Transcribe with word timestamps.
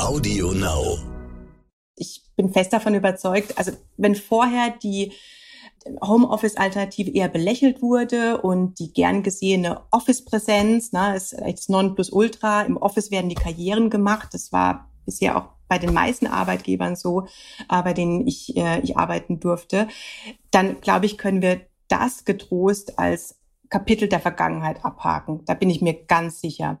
Audio 0.00 0.52
Now. 0.52 0.98
Ich 1.96 2.22
bin 2.36 2.52
fest 2.52 2.72
davon 2.72 2.94
überzeugt, 2.94 3.58
also 3.58 3.72
wenn 3.96 4.14
vorher 4.14 4.70
die 4.70 5.12
Homeoffice-Alternative 6.02 7.10
eher 7.10 7.28
belächelt 7.28 7.82
wurde 7.82 8.40
und 8.40 8.78
die 8.78 8.92
gern 8.92 9.22
gesehene 9.22 9.82
Office-Präsenz, 9.90 10.92
ne, 10.92 11.16
ist 11.16 11.34
das 11.40 11.68
Nonplusultra. 11.68 12.62
Im 12.62 12.76
Office 12.76 13.10
werden 13.10 13.30
die 13.30 13.34
Karrieren 13.34 13.90
gemacht. 13.90 14.28
Das 14.32 14.52
war 14.52 14.90
bisher 15.06 15.36
auch 15.36 15.48
bei 15.68 15.78
den 15.78 15.94
meisten 15.94 16.26
Arbeitgebern 16.26 16.96
so, 16.96 17.26
äh, 17.70 17.82
bei 17.82 17.92
denen 17.92 18.26
ich, 18.26 18.56
äh, 18.56 18.80
ich 18.80 18.96
arbeiten 18.96 19.40
durfte. 19.40 19.88
Dann, 20.50 20.80
glaube 20.80 21.06
ich, 21.06 21.16
können 21.16 21.42
wir 21.42 21.62
das 21.88 22.24
getrost 22.24 22.98
als 22.98 23.38
Kapitel 23.68 24.08
der 24.08 24.20
Vergangenheit 24.20 24.84
abhaken. 24.84 25.44
Da 25.44 25.54
bin 25.54 25.70
ich 25.70 25.80
mir 25.80 25.94
ganz 26.04 26.40
sicher. 26.40 26.80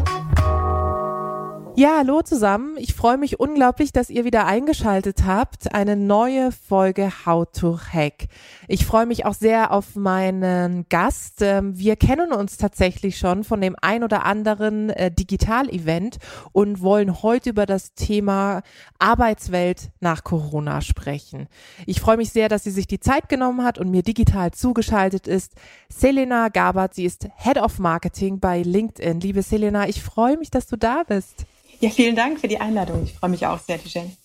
Ja, 1.81 1.97
hallo 1.97 2.21
zusammen. 2.21 2.75
Ich 2.77 2.93
freue 2.93 3.17
mich 3.17 3.39
unglaublich, 3.39 3.91
dass 3.91 4.11
ihr 4.11 4.23
wieder 4.23 4.45
eingeschaltet 4.45 5.23
habt. 5.25 5.73
Eine 5.73 5.95
neue 5.95 6.51
Folge 6.51 7.11
How 7.25 7.47
to 7.51 7.79
Hack. 7.79 8.27
Ich 8.67 8.85
freue 8.85 9.07
mich 9.07 9.25
auch 9.25 9.33
sehr 9.33 9.71
auf 9.71 9.95
meinen 9.95 10.85
Gast. 10.89 11.41
Ähm, 11.41 11.75
wir 11.79 11.95
kennen 11.95 12.33
uns 12.33 12.57
tatsächlich 12.57 13.17
schon 13.17 13.43
von 13.43 13.61
dem 13.61 13.75
ein 13.81 14.03
oder 14.03 14.25
anderen 14.25 14.91
äh, 14.91 15.09
Digital-Event 15.09 16.19
und 16.51 16.81
wollen 16.81 17.23
heute 17.23 17.49
über 17.49 17.65
das 17.65 17.95
Thema 17.95 18.61
Arbeitswelt 18.99 19.89
nach 20.01 20.23
Corona 20.23 20.81
sprechen. 20.81 21.47
Ich 21.87 21.99
freue 21.99 22.17
mich 22.17 22.29
sehr, 22.29 22.47
dass 22.47 22.63
sie 22.63 22.69
sich 22.69 22.85
die 22.85 22.99
Zeit 22.99 23.27
genommen 23.27 23.63
hat 23.63 23.79
und 23.79 23.89
mir 23.89 24.03
digital 24.03 24.51
zugeschaltet 24.51 25.25
ist. 25.25 25.55
Selena 25.89 26.49
Gabert, 26.49 26.93
sie 26.93 27.05
ist 27.05 27.27
Head 27.37 27.57
of 27.57 27.79
Marketing 27.79 28.39
bei 28.39 28.61
LinkedIn. 28.61 29.19
Liebe 29.19 29.41
Selena, 29.41 29.87
ich 29.87 30.03
freue 30.03 30.37
mich, 30.37 30.51
dass 30.51 30.67
du 30.67 30.75
da 30.75 31.01
bist. 31.07 31.47
Ja, 31.81 31.89
vielen 31.89 32.15
Dank 32.15 32.39
für 32.39 32.47
die 32.47 32.59
Einladung. 32.59 33.03
Ich 33.03 33.13
freue 33.13 33.31
mich 33.31 33.47
auch 33.47 33.59
sehr, 33.59 33.81
Tijen. 33.81 34.15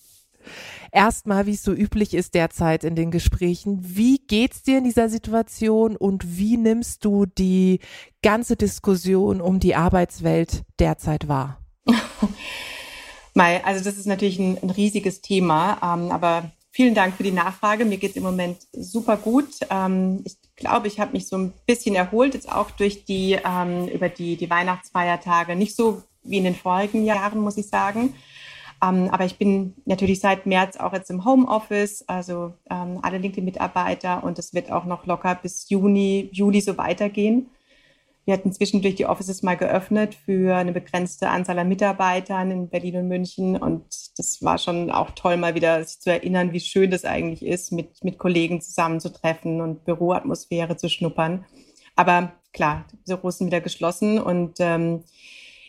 Erstmal, 0.91 1.47
wie 1.47 1.53
es 1.53 1.63
so 1.63 1.73
üblich 1.73 2.13
ist 2.13 2.35
derzeit 2.35 2.83
in 2.83 2.95
den 2.95 3.09
Gesprächen, 3.09 3.79
wie 3.81 4.19
geht's 4.19 4.61
dir 4.61 4.77
in 4.77 4.83
dieser 4.83 5.09
Situation 5.09 5.97
und 5.97 6.37
wie 6.37 6.55
nimmst 6.55 7.03
du 7.03 7.25
die 7.25 7.79
ganze 8.21 8.55
Diskussion 8.55 9.41
um 9.41 9.59
die 9.59 9.75
Arbeitswelt 9.75 10.63
derzeit 10.79 11.27
wahr? 11.27 11.59
Mai, 13.33 13.63
also 13.65 13.83
das 13.83 13.97
ist 13.97 14.05
natürlich 14.05 14.37
ein, 14.37 14.57
ein 14.61 14.69
riesiges 14.69 15.21
Thema, 15.21 15.79
ähm, 15.83 16.11
aber 16.11 16.51
vielen 16.71 16.93
Dank 16.93 17.15
für 17.15 17.23
die 17.23 17.31
Nachfrage. 17.31 17.85
Mir 17.85 17.97
geht's 17.97 18.15
im 18.15 18.23
Moment 18.23 18.67
super 18.71 19.17
gut. 19.17 19.49
Ähm, 19.71 20.21
ich 20.25 20.37
glaube, 20.55 20.87
ich 20.87 20.99
habe 20.99 21.13
mich 21.13 21.27
so 21.27 21.37
ein 21.37 21.53
bisschen 21.65 21.95
erholt, 21.95 22.35
jetzt 22.35 22.51
auch 22.51 22.69
durch 22.69 23.03
die 23.03 23.37
ähm, 23.43 23.87
über 23.87 24.09
die, 24.09 24.37
die 24.37 24.49
Weihnachtsfeiertage. 24.49 25.55
Nicht 25.55 25.75
so 25.75 26.03
wie 26.23 26.37
in 26.37 26.43
den 26.43 26.55
vorigen 26.55 27.05
Jahren, 27.05 27.39
muss 27.39 27.57
ich 27.57 27.67
sagen. 27.67 28.13
Ähm, 28.83 29.09
aber 29.11 29.25
ich 29.25 29.37
bin 29.37 29.73
natürlich 29.85 30.19
seit 30.19 30.45
März 30.45 30.77
auch 30.77 30.93
jetzt 30.93 31.09
im 31.09 31.25
Homeoffice, 31.25 32.03
also 32.07 32.53
ähm, 32.69 32.99
alle 33.01 33.17
LinkedIn-Mitarbeiter 33.17 34.23
und 34.23 34.37
es 34.37 34.53
wird 34.53 34.71
auch 34.71 34.85
noch 34.85 35.05
locker 35.05 35.35
bis 35.35 35.69
Juni, 35.69 36.29
Juli 36.31 36.61
so 36.61 36.77
weitergehen. 36.77 37.49
Wir 38.27 38.33
hatten 38.33 38.51
zwischendurch 38.51 38.95
die 38.95 39.05
Offices 39.05 39.41
mal 39.41 39.55
geöffnet 39.55 40.13
für 40.13 40.53
eine 40.53 40.73
begrenzte 40.73 41.29
Anzahl 41.29 41.57
an 41.59 41.69
Mitarbeitern 41.69 42.51
in 42.51 42.67
Berlin 42.67 42.97
und 42.97 43.07
München. 43.07 43.55
Und 43.55 43.85
das 44.17 44.43
war 44.43 44.57
schon 44.57 44.91
auch 44.91 45.11
toll, 45.11 45.37
mal 45.37 45.55
wieder 45.55 45.81
sich 45.81 46.01
zu 46.01 46.11
erinnern, 46.11 46.51
wie 46.51 46.59
schön 46.59 46.91
das 46.91 47.05
eigentlich 47.05 47.41
ist, 47.41 47.71
mit, 47.71 48.03
mit 48.03 48.17
Kollegen 48.17 48.59
zusammenzutreffen 48.59 49.61
und 49.61 49.85
Büroatmosphäre 49.85 50.75
zu 50.75 50.89
schnuppern. 50.89 51.45
Aber 51.95 52.33
klar, 52.51 52.83
die 52.91 52.97
Büros 53.05 53.37
sind 53.37 53.47
wieder 53.47 53.61
geschlossen 53.61 54.19
und 54.19 54.55
ähm, 54.59 55.05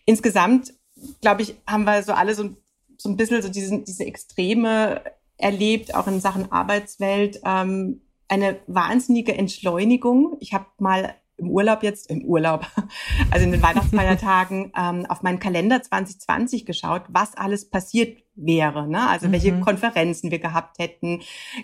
insgesamt, 0.09 0.73
glaube 1.21 1.43
ich, 1.43 1.55
haben 1.67 1.85
wir 1.85 2.03
so 2.03 2.13
alle 2.13 2.35
so, 2.35 2.57
so 2.97 3.11
ein 3.11 3.17
bisschen 3.19 3.43
so 3.43 3.51
diesen, 3.51 3.85
diese 3.85 4.07
Extreme 4.07 5.03
erlebt, 5.37 5.95
auch 5.95 6.07
in 6.07 6.21
Sachen 6.21 6.51
Arbeitswelt. 6.51 7.41
Ähm, 7.45 8.01
eine 8.27 8.59
wahnsinnige 8.67 9.37
Entschleunigung. 9.37 10.39
Ich 10.41 10.55
habe 10.55 10.65
mal 10.79 11.15
im 11.37 11.51
Urlaub 11.51 11.83
jetzt, 11.83 12.11
im 12.11 12.25
Urlaub, 12.25 12.67
also 13.31 13.45
in 13.45 13.53
den 13.53 13.63
Weihnachtsfeiertagen, 13.63 14.73
ähm, 14.77 15.05
auf 15.07 15.23
meinen 15.23 15.41
Kalender 15.41 15.83
2020 15.83 16.65
geschaut, 16.65 17.03
was 17.09 17.37
alles 17.37 17.69
passiert 17.69 18.23
wäre. 18.35 18.89
Ne? 18.89 19.07
Also 19.11 19.29
mhm. 19.29 19.33
welche 19.33 19.61
Konferenzen 19.61 20.31
wir 20.31 20.39
gehabt 20.39 20.79
hätten, 20.79 21.21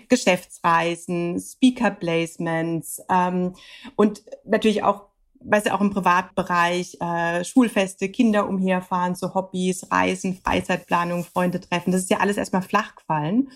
Geschäftsreisen, 0.07 1.39
Speaker-Placements 1.39 3.01
ähm, 3.09 3.55
und 3.95 4.23
natürlich 4.45 4.83
auch 4.83 5.14
weißt 5.47 5.67
du, 5.67 5.73
auch 5.73 5.81
im 5.81 5.91
Privatbereich, 5.91 6.97
äh, 6.99 7.43
Schulfeste, 7.43 8.09
Kinder 8.09 8.49
umherfahren, 8.49 9.15
so 9.15 9.33
Hobbys, 9.33 9.91
Reisen, 9.91 10.35
Freizeitplanung, 10.35 11.23
Freunde 11.23 11.59
treffen, 11.59 11.91
das 11.91 12.01
ist 12.01 12.09
ja 12.09 12.19
alles 12.19 12.37
erstmal 12.37 12.61
flach 12.61 12.95
gefallen. 12.95 13.49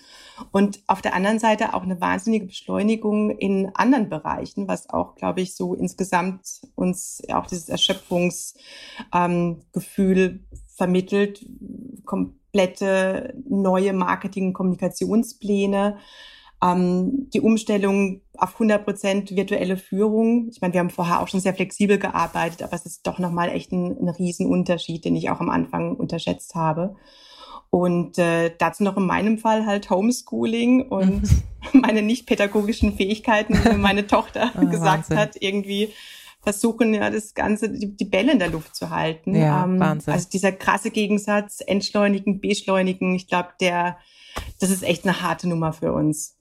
Und 0.52 0.80
auf 0.86 1.02
der 1.02 1.14
anderen 1.14 1.38
Seite 1.38 1.74
auch 1.74 1.82
eine 1.82 2.00
wahnsinnige 2.00 2.46
Beschleunigung 2.46 3.30
in 3.30 3.70
anderen 3.74 4.08
Bereichen, 4.08 4.68
was 4.68 4.88
auch, 4.88 5.16
glaube 5.16 5.40
ich, 5.40 5.54
so 5.54 5.74
insgesamt 5.74 6.62
uns 6.74 7.22
auch 7.32 7.46
dieses 7.46 7.68
Erschöpfungsgefühl 7.68 10.18
ähm, 10.18 10.46
vermittelt, 10.76 11.44
komplette 12.04 13.34
neue 13.48 13.92
Marketing- 13.92 14.48
und 14.48 14.54
Kommunikationspläne 14.54 15.98
ähm, 16.62 17.30
die 17.32 17.40
Umstellung 17.40 18.20
auf 18.36 18.54
100 18.54 18.84
Prozent 18.84 19.34
virtuelle 19.34 19.76
Führung. 19.76 20.48
Ich 20.50 20.60
meine, 20.60 20.74
wir 20.74 20.80
haben 20.80 20.90
vorher 20.90 21.20
auch 21.20 21.28
schon 21.28 21.40
sehr 21.40 21.54
flexibel 21.54 21.98
gearbeitet, 21.98 22.62
aber 22.62 22.74
es 22.74 22.86
ist 22.86 23.06
doch 23.06 23.18
nochmal 23.18 23.50
echt 23.50 23.72
ein, 23.72 23.96
ein 23.98 24.08
Riesenunterschied, 24.08 25.04
den 25.04 25.16
ich 25.16 25.30
auch 25.30 25.40
am 25.40 25.50
Anfang 25.50 25.96
unterschätzt 25.96 26.54
habe. 26.54 26.96
Und 27.70 28.18
äh, 28.18 28.52
dazu 28.58 28.82
noch 28.82 28.96
in 28.96 29.06
meinem 29.06 29.38
Fall 29.38 29.64
halt 29.64 29.90
Homeschooling 29.90 30.88
und 30.88 31.22
mhm. 31.22 31.42
meine 31.80 32.02
nicht 32.02 32.26
pädagogischen 32.26 32.96
Fähigkeiten, 32.96 33.54
wie 33.54 33.76
meine 33.76 34.06
Tochter 34.08 34.50
oh, 34.56 34.66
gesagt 34.66 35.10
Wahnsinn. 35.10 35.18
hat, 35.18 35.36
irgendwie 35.40 35.90
versuchen, 36.42 36.94
ja, 36.94 37.10
das 37.10 37.34
Ganze, 37.34 37.70
die, 37.70 37.96
die 37.96 38.04
Bälle 38.04 38.32
in 38.32 38.38
der 38.38 38.50
Luft 38.50 38.74
zu 38.74 38.90
halten. 38.90 39.34
Ja, 39.36 39.64
ähm, 39.64 39.78
Wahnsinn. 39.78 40.12
Also 40.12 40.28
dieser 40.28 40.52
krasse 40.52 40.90
Gegensatz, 40.90 41.62
entschleunigen, 41.64 42.40
beschleunigen, 42.40 43.14
ich 43.14 43.28
glaube, 43.28 43.50
der, 43.60 43.98
das 44.58 44.70
ist 44.70 44.82
echt 44.82 45.04
eine 45.04 45.22
harte 45.22 45.48
Nummer 45.48 45.72
für 45.72 45.92
uns. 45.92 46.39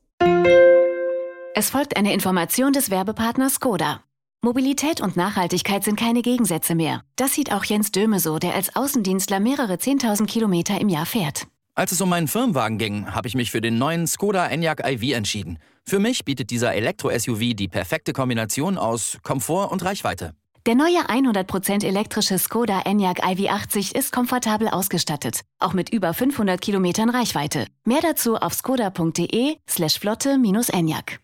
Es 1.59 1.71
folgt 1.71 1.97
eine 1.97 2.13
Information 2.13 2.71
des 2.71 2.89
Werbepartners 2.89 3.55
Skoda. 3.55 4.01
Mobilität 4.41 5.01
und 5.01 5.17
Nachhaltigkeit 5.17 5.83
sind 5.83 5.99
keine 5.99 6.21
Gegensätze 6.21 6.73
mehr. 6.73 7.01
Das 7.17 7.33
sieht 7.33 7.51
auch 7.51 7.65
Jens 7.65 7.91
Döme 7.91 8.21
so, 8.21 8.39
der 8.39 8.55
als 8.55 8.75
Außendienstler 8.77 9.41
mehrere 9.41 9.73
10.000 9.73 10.25
Kilometer 10.25 10.79
im 10.79 10.87
Jahr 10.87 11.05
fährt. 11.05 11.47
Als 11.75 11.91
es 11.91 11.99
um 11.99 12.07
meinen 12.07 12.29
Firmenwagen 12.29 12.77
ging, 12.77 13.13
habe 13.13 13.27
ich 13.27 13.35
mich 13.35 13.51
für 13.51 13.59
den 13.59 13.77
neuen 13.77 14.07
Skoda 14.07 14.47
Enyaq 14.47 14.85
iV 14.85 15.13
entschieden. 15.13 15.59
Für 15.85 15.99
mich 15.99 16.23
bietet 16.23 16.49
dieser 16.49 16.73
Elektro-SUV 16.75 17.55
die 17.55 17.67
perfekte 17.67 18.13
Kombination 18.13 18.77
aus 18.77 19.17
Komfort 19.23 19.71
und 19.71 19.83
Reichweite. 19.83 20.35
Der 20.69 20.75
neue 20.75 20.99
100% 20.99 21.83
elektrische 21.83 22.37
Skoda 22.37 22.81
Enyaq 22.85 23.23
iV80 23.23 23.97
ist 23.97 24.11
komfortabel 24.11 24.67
ausgestattet, 24.67 25.41
auch 25.57 25.73
mit 25.73 25.89
über 25.89 26.13
500 26.13 26.61
Kilometern 26.61 27.09
Reichweite. 27.09 27.65
Mehr 27.85 28.01
dazu 28.03 28.35
auf 28.35 28.53
skoda.de 28.53 29.57
slash 29.67 29.97
flotte-enyaq. 29.97 31.17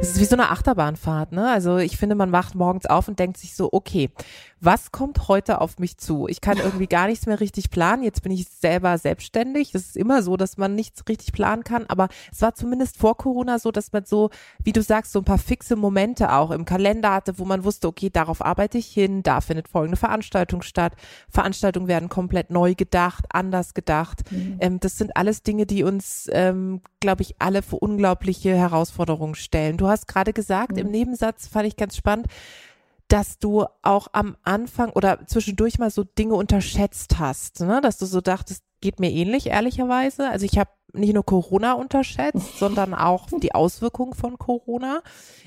Es 0.00 0.10
ist 0.10 0.20
wie 0.20 0.24
so 0.24 0.36
eine 0.36 0.50
Achterbahnfahrt, 0.50 1.32
ne? 1.32 1.50
Also 1.50 1.78
ich 1.78 1.96
finde, 1.96 2.14
man 2.14 2.32
wacht 2.32 2.54
morgens 2.54 2.86
auf 2.86 3.08
und 3.08 3.18
denkt 3.18 3.38
sich 3.38 3.54
so, 3.54 3.70
okay, 3.72 4.10
was 4.64 4.92
kommt 4.92 5.28
heute 5.28 5.60
auf 5.60 5.78
mich 5.78 5.98
zu? 5.98 6.26
Ich 6.26 6.40
kann 6.40 6.56
irgendwie 6.56 6.86
gar 6.86 7.06
nichts 7.06 7.26
mehr 7.26 7.38
richtig 7.40 7.70
planen. 7.70 8.02
Jetzt 8.02 8.22
bin 8.22 8.32
ich 8.32 8.48
selber 8.48 8.96
selbstständig. 8.96 9.72
Das 9.72 9.82
ist 9.82 9.96
immer 9.96 10.22
so, 10.22 10.36
dass 10.36 10.56
man 10.56 10.74
nichts 10.74 11.02
richtig 11.08 11.32
planen 11.32 11.64
kann. 11.64 11.84
Aber 11.88 12.08
es 12.32 12.40
war 12.40 12.54
zumindest 12.54 12.96
vor 12.96 13.16
Corona 13.16 13.58
so, 13.58 13.70
dass 13.70 13.92
man 13.92 14.04
so, 14.06 14.30
wie 14.62 14.72
du 14.72 14.82
sagst, 14.82 15.12
so 15.12 15.20
ein 15.20 15.24
paar 15.24 15.38
fixe 15.38 15.76
Momente 15.76 16.32
auch 16.32 16.50
im 16.50 16.64
Kalender 16.64 17.12
hatte, 17.12 17.38
wo 17.38 17.44
man 17.44 17.64
wusste, 17.64 17.88
okay, 17.88 18.08
darauf 18.10 18.44
arbeite 18.44 18.78
ich 18.78 18.86
hin, 18.86 19.22
da 19.22 19.40
findet 19.40 19.68
folgende 19.68 19.98
Veranstaltung 19.98 20.62
statt. 20.62 20.94
Veranstaltungen 21.28 21.88
werden 21.88 22.08
komplett 22.08 22.50
neu 22.50 22.74
gedacht, 22.74 23.26
anders 23.30 23.74
gedacht. 23.74 24.30
Mhm. 24.30 24.56
Ähm, 24.60 24.80
das 24.80 24.96
sind 24.96 25.16
alles 25.16 25.42
Dinge, 25.42 25.66
die 25.66 25.82
uns, 25.82 26.28
ähm, 26.32 26.80
glaube 27.04 27.20
ich, 27.20 27.34
alle 27.38 27.60
für 27.60 27.76
unglaubliche 27.76 28.56
Herausforderungen 28.56 29.34
stellen. 29.34 29.76
Du 29.76 29.88
hast 29.88 30.08
gerade 30.08 30.32
gesagt, 30.32 30.72
mhm. 30.72 30.78
im 30.78 30.90
Nebensatz 30.90 31.46
fand 31.46 31.66
ich 31.66 31.76
ganz 31.76 31.96
spannend, 31.96 32.28
dass 33.08 33.38
du 33.38 33.66
auch 33.82 34.08
am 34.12 34.36
Anfang 34.42 34.88
oder 34.90 35.26
zwischendurch 35.26 35.78
mal 35.78 35.90
so 35.90 36.02
Dinge 36.02 36.34
unterschätzt 36.34 37.18
hast, 37.18 37.60
ne? 37.60 37.82
dass 37.82 37.98
du 37.98 38.06
so 38.06 38.22
dachtest, 38.22 38.64
geht 38.80 39.00
mir 39.00 39.10
ähnlich, 39.10 39.48
ehrlicherweise. 39.48 40.30
Also 40.30 40.46
ich 40.46 40.56
habe 40.56 40.70
nicht 40.94 41.12
nur 41.12 41.26
Corona 41.26 41.74
unterschätzt, 41.74 42.56
sondern 42.58 42.94
auch 42.94 43.28
die 43.42 43.54
Auswirkungen 43.54 44.14
von 44.14 44.38
Corona. 44.38 45.02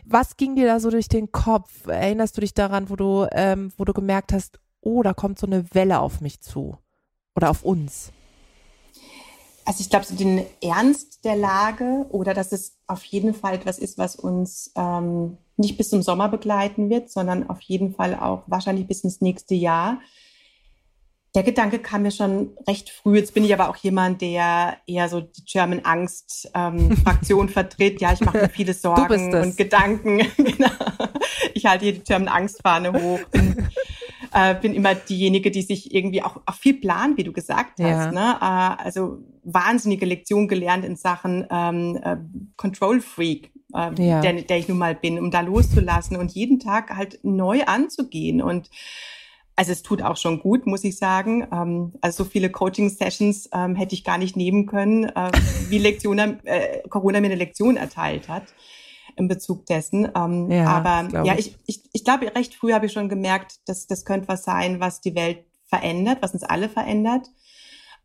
Was 0.06 0.38
ging 0.38 0.56
dir 0.56 0.68
da 0.68 0.80
so 0.80 0.92
durch 0.92 1.08
den 1.08 1.32
Kopf? 1.32 1.88
Erinnerst 1.88 2.38
du 2.38 2.42
dich 2.42 2.54
daran, 2.54 2.92
wo 2.92 2.96
du, 2.96 3.26
ähm, 3.32 3.72
wo 3.78 3.84
du 3.84 3.94
gemerkt 3.94 4.32
hast, 4.32 4.60
oh, 4.82 5.02
da 5.02 5.16
kommt 5.16 5.40
so 5.40 5.48
eine 5.48 5.66
Welle 5.74 6.00
auf 6.00 6.22
mich 6.22 6.40
zu 6.42 6.78
oder 7.36 7.50
auf 7.50 7.64
uns? 7.64 8.12
Also 9.68 9.82
ich 9.82 9.90
glaube, 9.90 10.06
so 10.06 10.16
den 10.16 10.46
Ernst 10.62 11.26
der 11.26 11.36
Lage 11.36 12.06
oder 12.10 12.34
dass 12.34 12.54
es 12.54 12.78
auf 12.88 13.04
jeden 13.04 13.34
Fall 13.34 13.56
etwas 13.56 13.78
ist, 13.78 13.98
was 13.98 14.16
uns 14.16 14.72
ähm, 14.78 15.38
nicht 15.58 15.78
bis 15.78 15.90
zum 15.90 16.02
Sommer 16.02 16.30
begleiten 16.30 16.90
wird, 16.90 17.12
sondern 17.12 17.50
auf 17.50 17.60
jeden 17.60 17.94
Fall 17.94 18.16
auch 18.16 18.44
wahrscheinlich 18.48 18.88
bis 18.88 19.02
ins 19.04 19.20
nächste 19.20 19.56
Jahr 19.56 20.00
der 21.38 21.44
Gedanke 21.44 21.78
kam 21.78 22.02
mir 22.02 22.10
schon 22.10 22.58
recht 22.68 22.90
früh. 22.90 23.18
Jetzt 23.18 23.36
bin 23.36 23.46
ich 23.46 23.54
aber 23.54 23.70
auch 23.70 23.76
jemand, 23.76 24.22
der 24.22 24.78
eher 24.88 25.08
so 25.08 25.22
die 25.22 25.46
German 25.46 25.82
Angst 25.86 26.50
ähm, 26.56 26.98
Fraktion 27.04 27.48
vertritt. 27.48 28.02
Ja, 28.02 28.12
ich 28.12 28.22
mache 28.22 28.40
mir 28.40 28.50
viele 28.50 28.74
Sorgen 28.74 29.36
und 29.36 29.56
Gedanken. 29.56 30.18
genau. 30.38 30.72
Ich 31.54 31.68
halte 31.68 31.86
hier 31.86 31.94
die 31.94 32.04
German 32.04 32.28
Angst 32.28 32.62
Fahne 32.64 32.92
hoch. 32.92 33.20
Bin, 33.30 33.68
äh, 34.34 34.56
bin 34.56 34.74
immer 34.74 34.96
diejenige, 34.96 35.52
die 35.52 35.62
sich 35.62 35.94
irgendwie 35.94 36.24
auch, 36.24 36.42
auch 36.46 36.54
viel 36.54 36.76
plant, 36.76 37.18
wie 37.18 37.24
du 37.24 37.32
gesagt 37.32 37.80
hast. 37.80 37.80
Ja. 37.80 38.12
Ne? 38.12 38.38
Äh, 38.40 38.84
also 38.84 39.20
wahnsinnige 39.44 40.06
Lektion 40.06 40.48
gelernt 40.48 40.86
in 40.86 40.96
Sachen 40.96 41.46
ähm, 41.50 42.00
äh, 42.02 42.18
Control 42.56 43.02
Freak. 43.02 43.52
Äh, 43.74 44.02
ja. 44.02 44.22
der, 44.22 44.34
der 44.44 44.58
ich 44.58 44.70
nun 44.70 44.78
mal 44.78 44.96
bin, 44.96 45.20
um 45.20 45.30
da 45.30 45.42
loszulassen 45.42 46.16
und 46.16 46.32
jeden 46.32 46.60
Tag 46.60 46.96
halt 46.96 47.20
neu 47.24 47.64
anzugehen 47.64 48.42
und 48.42 48.70
also 49.58 49.72
es 49.72 49.82
tut 49.82 50.04
auch 50.04 50.18
schon 50.18 50.40
gut, 50.40 50.68
muss 50.68 50.84
ich 50.84 50.98
sagen. 50.98 51.48
Ähm, 51.52 51.94
also 52.00 52.24
so 52.24 52.30
viele 52.30 52.50
Coaching-Sessions 52.50 53.50
ähm, 53.54 53.76
hätte 53.76 53.96
ich 53.96 54.04
gar 54.04 54.20
nicht 54.20 54.38
nehmen 54.38 54.68
können, 54.68 55.06
äh, 55.06 55.32
wie 55.68 55.80
Lektion, 55.80 56.20
äh, 56.20 56.88
Corona 56.90 57.20
mir 57.20 57.26
eine 57.26 57.36
Lektion 57.36 57.76
erteilt 57.76 58.30
hat 58.30 58.44
in 59.18 59.28
Bezug 59.28 59.66
dessen. 59.66 60.10
Ähm, 60.16 60.50
ja, 60.52 60.68
aber 60.68 61.26
ja, 61.26 61.36
ich, 61.38 61.56
ich, 61.66 61.82
ich 61.92 62.04
glaube, 62.04 62.34
recht 62.36 62.56
früh 62.56 62.74
habe 62.74 62.86
ich 62.86 62.94
schon 62.94 63.10
gemerkt, 63.10 63.60
dass 63.66 63.88
das 63.88 64.06
könnte 64.06 64.28
was 64.28 64.44
sein, 64.44 64.80
was 64.80 65.02
die 65.02 65.16
Welt 65.16 65.44
verändert, 65.66 66.20
was 66.22 66.34
uns 66.34 66.44
alle 66.44 66.70
verändert. 66.70 67.28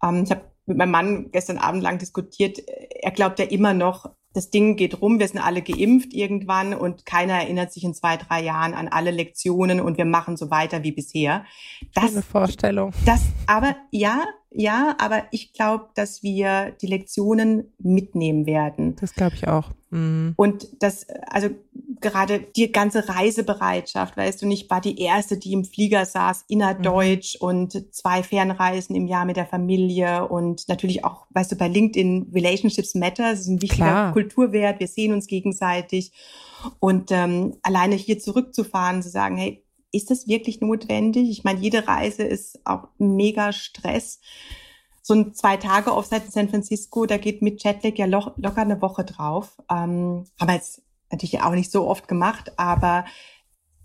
Ähm, 0.03 0.25
ich 0.25 0.31
habe 0.31 0.43
mit 0.67 0.77
meinem 0.77 0.91
Mann 0.91 1.31
gestern 1.33 1.59
Abend 1.59 1.83
lang 1.83 1.99
diskutiert. 1.99 2.59
Er 2.59 3.11
glaubt 3.11 3.39
ja 3.39 3.45
immer 3.45 3.75
noch, 3.75 4.11
das 4.35 4.51
Ding 4.51 4.77
geht 4.77 5.01
rum, 5.03 5.19
wir 5.19 5.29
sind 5.29 5.41
alle 5.41 5.63
geimpft 5.63 6.15
irgendwann 6.15 6.73
und 6.75 7.05
keiner 7.05 7.35
erinnert 7.35 7.73
sich 7.73 7.85
in 7.85 7.95
zwei, 7.95 8.17
drei 8.17 8.43
Jahren 8.43 8.73
an 8.73 8.89
alle 8.89 9.11
Lektionen 9.11 9.81
und 9.81 9.99
wir 9.99 10.07
machen 10.07 10.37
so 10.37 10.51
weiter 10.51 10.83
wie 10.83 10.93
bisher. 10.93 11.45
Das, 11.95 12.13
Eine 12.13 12.23
Vorstellung. 12.23 12.93
Das, 13.05 13.23
aber 13.47 13.77
ja, 13.91 14.23
ja, 14.55 14.95
aber 14.99 15.25
ich 15.31 15.53
glaube, 15.53 15.89
dass 15.95 16.23
wir 16.23 16.73
die 16.81 16.87
Lektionen 16.87 17.73
mitnehmen 17.79 18.47
werden. 18.47 18.97
Das 18.97 19.15
glaube 19.15 19.35
ich 19.37 19.49
auch. 19.49 19.71
Mhm. 19.91 20.35
Und 20.37 20.69
das, 20.83 21.07
also 21.27 21.51
gerade 22.01 22.41
die 22.41 22.73
ganze 22.73 23.09
Reisebereitschaft, 23.09 24.17
weißt 24.17 24.43
du, 24.43 24.47
nicht 24.47 24.71
war 24.71 24.81
die 24.81 25.01
erste, 25.01 25.37
die 25.37 25.53
im 25.53 25.65
Flieger 25.65 26.05
saß, 26.05 26.45
innerdeutsch 26.49 27.37
mhm. 27.41 27.47
und 27.47 27.95
zwei 27.95 28.23
Fernreisen 28.23 28.97
im 28.97 29.07
Jahr 29.07 29.25
mit 29.25 29.37
der 29.37 29.47
Familie 29.47 30.27
und 30.29 30.69
natürlich 30.69 31.05
auch, 31.05 31.27
weißt 31.31 31.53
du, 31.53 31.57
bei 31.57 31.69
LinkedIn 31.69 32.31
Relationships 32.35 32.95
Matter, 32.95 33.31
das 33.31 33.41
ist 33.41 33.49
ein 33.49 33.63
wichtiger 33.63 33.85
Klar. 33.85 34.13
Kulturwert, 34.13 34.81
wir 34.81 34.89
sehen 34.89 35.13
uns 35.13 35.27
gegenseitig 35.27 36.13
und 36.81 37.11
ähm, 37.11 37.57
alleine 37.63 37.95
hier 37.95 38.19
zurückzufahren, 38.19 39.03
zu 39.03 39.09
sagen, 39.09 39.37
hey, 39.37 39.65
ist 39.93 40.11
das 40.11 40.27
wirklich 40.27 40.61
notwendig? 40.61 41.31
Ich 41.31 41.45
meine, 41.45 41.61
jede 41.61 41.87
Reise 41.87 42.23
ist 42.23 42.61
auch 42.65 42.89
mega 42.99 43.53
Stress. 43.53 44.21
So 45.03 45.15
ein 45.15 45.35
zwei 45.35 45.57
Tage 45.57 45.95
Offside 45.95 46.23
in 46.27 46.31
San 46.31 46.49
Francisco, 46.49 47.07
da 47.07 47.19
geht 47.19 47.43
mit 47.43 47.63
Jetlag 47.63 47.97
ja 47.97 48.07
lo 48.07 48.33
locker 48.37 48.63
eine 48.63 48.81
Woche 48.81 49.05
drauf. 49.05 49.59
Ähm, 49.71 50.25
haben 50.41 50.49
wir 50.49 50.55
jetzt 50.55 50.83
natürlich 51.11 51.43
auch 51.43 51.53
nicht 51.53 51.71
so 51.71 51.87
oft 51.87 52.09
gemacht, 52.09 52.59
aber 52.59 53.05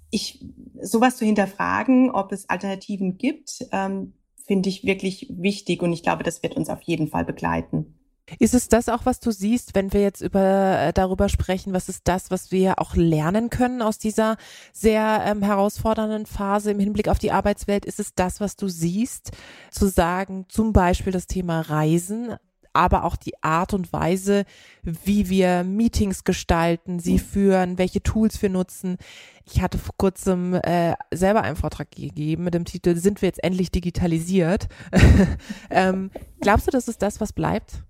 ich 0.09 0.45
sowas 0.81 1.17
zu 1.17 1.25
hinterfragen, 1.25 2.11
ob 2.11 2.31
es 2.31 2.49
Alternativen 2.49 3.17
gibt, 3.17 3.65
ähm, 3.71 4.13
finde 4.45 4.69
ich 4.69 4.85
wirklich 4.85 5.27
wichtig 5.29 5.81
und 5.81 5.91
ich 5.91 6.03
glaube, 6.03 6.23
das 6.23 6.41
wird 6.41 6.55
uns 6.55 6.69
auf 6.69 6.81
jeden 6.83 7.09
Fall 7.09 7.25
begleiten. 7.25 7.96
Ist 8.39 8.53
es 8.53 8.67
das 8.67 8.89
auch, 8.89 9.05
was 9.05 9.19
du 9.19 9.31
siehst, 9.31 9.73
wenn 9.73 9.93
wir 9.93 10.01
jetzt 10.01 10.21
über 10.21 10.79
äh, 10.79 10.93
darüber 10.93 11.29
sprechen, 11.29 11.73
was 11.73 11.87
ist 11.87 12.07
das, 12.07 12.29
was 12.29 12.51
wir 12.51 12.79
auch 12.79 12.95
lernen 12.95 13.49
können 13.49 13.81
aus 13.81 13.99
dieser 13.99 14.37
sehr 14.73 15.23
ähm, 15.25 15.41
herausfordernden 15.43 16.25
Phase 16.25 16.71
im 16.71 16.79
Hinblick 16.79 17.07
auf 17.07 17.19
die 17.19 17.31
Arbeitswelt? 17.31 17.85
Ist 17.85 17.99
es 17.99 18.15
das, 18.15 18.41
was 18.41 18.57
du 18.57 18.67
siehst, 18.67 19.31
zu 19.71 19.87
sagen, 19.87 20.45
zum 20.49 20.73
Beispiel 20.73 21.13
das 21.13 21.27
Thema 21.27 21.61
Reisen, 21.61 22.35
aber 22.73 23.05
auch 23.05 23.15
die 23.15 23.41
Art 23.41 23.73
und 23.73 23.91
Weise, 23.91 24.45
wie 24.83 25.29
wir 25.29 25.63
Meetings 25.63 26.23
gestalten, 26.23 26.99
sie 26.99 27.17
führen, 27.17 27.77
welche 27.79 28.03
Tools 28.03 28.39
wir 28.41 28.49
nutzen. 28.49 28.97
Ich 29.45 29.61
hatte 29.61 29.79
vor 29.79 29.95
kurzem 29.97 30.53
äh, 30.53 30.93
selber 31.11 31.41
einen 31.41 31.55
Vortrag 31.55 31.89
gegeben 31.89 32.43
mit 32.43 32.53
dem 32.53 32.65
Titel 32.65 32.95
Sind 32.95 33.21
wir 33.21 33.27
jetzt 33.27 33.43
endlich 33.43 33.71
digitalisiert? 33.71 34.67
ähm, 35.71 36.11
glaubst 36.39 36.67
du, 36.67 36.71
das 36.71 36.87
ist 36.87 37.01
das, 37.01 37.19
was 37.19 37.33
bleibt? 37.33 37.83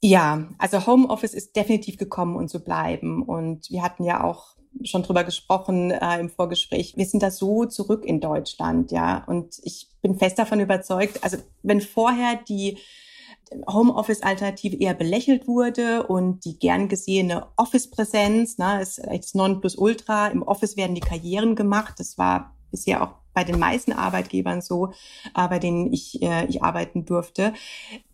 Ja, 0.00 0.46
also 0.58 0.86
Homeoffice 0.86 1.34
ist 1.34 1.56
definitiv 1.56 1.96
gekommen, 1.96 2.36
um 2.36 2.48
zu 2.48 2.62
bleiben. 2.62 3.22
Und 3.22 3.70
wir 3.70 3.82
hatten 3.82 4.04
ja 4.04 4.22
auch 4.22 4.56
schon 4.84 5.02
drüber 5.02 5.24
gesprochen 5.24 5.90
äh, 5.90 6.20
im 6.20 6.30
Vorgespräch. 6.30 6.96
Wir 6.96 7.06
sind 7.06 7.22
da 7.22 7.30
so 7.30 7.64
zurück 7.64 8.04
in 8.04 8.20
Deutschland, 8.20 8.92
ja. 8.92 9.24
Und 9.26 9.58
ich 9.62 9.88
bin 10.02 10.16
fest 10.18 10.38
davon 10.38 10.60
überzeugt, 10.60 11.24
also 11.24 11.38
wenn 11.62 11.80
vorher 11.80 12.36
die 12.48 12.78
Homeoffice-Alternative 13.66 14.76
eher 14.76 14.94
belächelt 14.94 15.48
wurde 15.48 16.06
und 16.06 16.44
die 16.44 16.58
gern 16.58 16.88
gesehene 16.88 17.46
Office-Präsenz, 17.56 18.58
ne, 18.58 18.80
ist 18.82 19.00
das 19.04 19.34
Nonplusultra. 19.34 20.28
Im 20.28 20.42
Office 20.42 20.76
werden 20.76 20.94
die 20.94 21.00
Karrieren 21.00 21.56
gemacht. 21.56 21.94
Das 21.98 22.18
war 22.18 22.54
bisher 22.70 23.02
auch 23.02 23.14
bei 23.32 23.44
den 23.44 23.58
meisten 23.58 23.92
Arbeitgebern 23.92 24.60
so, 24.60 24.92
äh, 25.34 25.48
bei 25.48 25.58
denen 25.58 25.92
ich, 25.92 26.22
äh, 26.22 26.46
ich 26.46 26.62
arbeiten 26.62 27.04
durfte. 27.04 27.54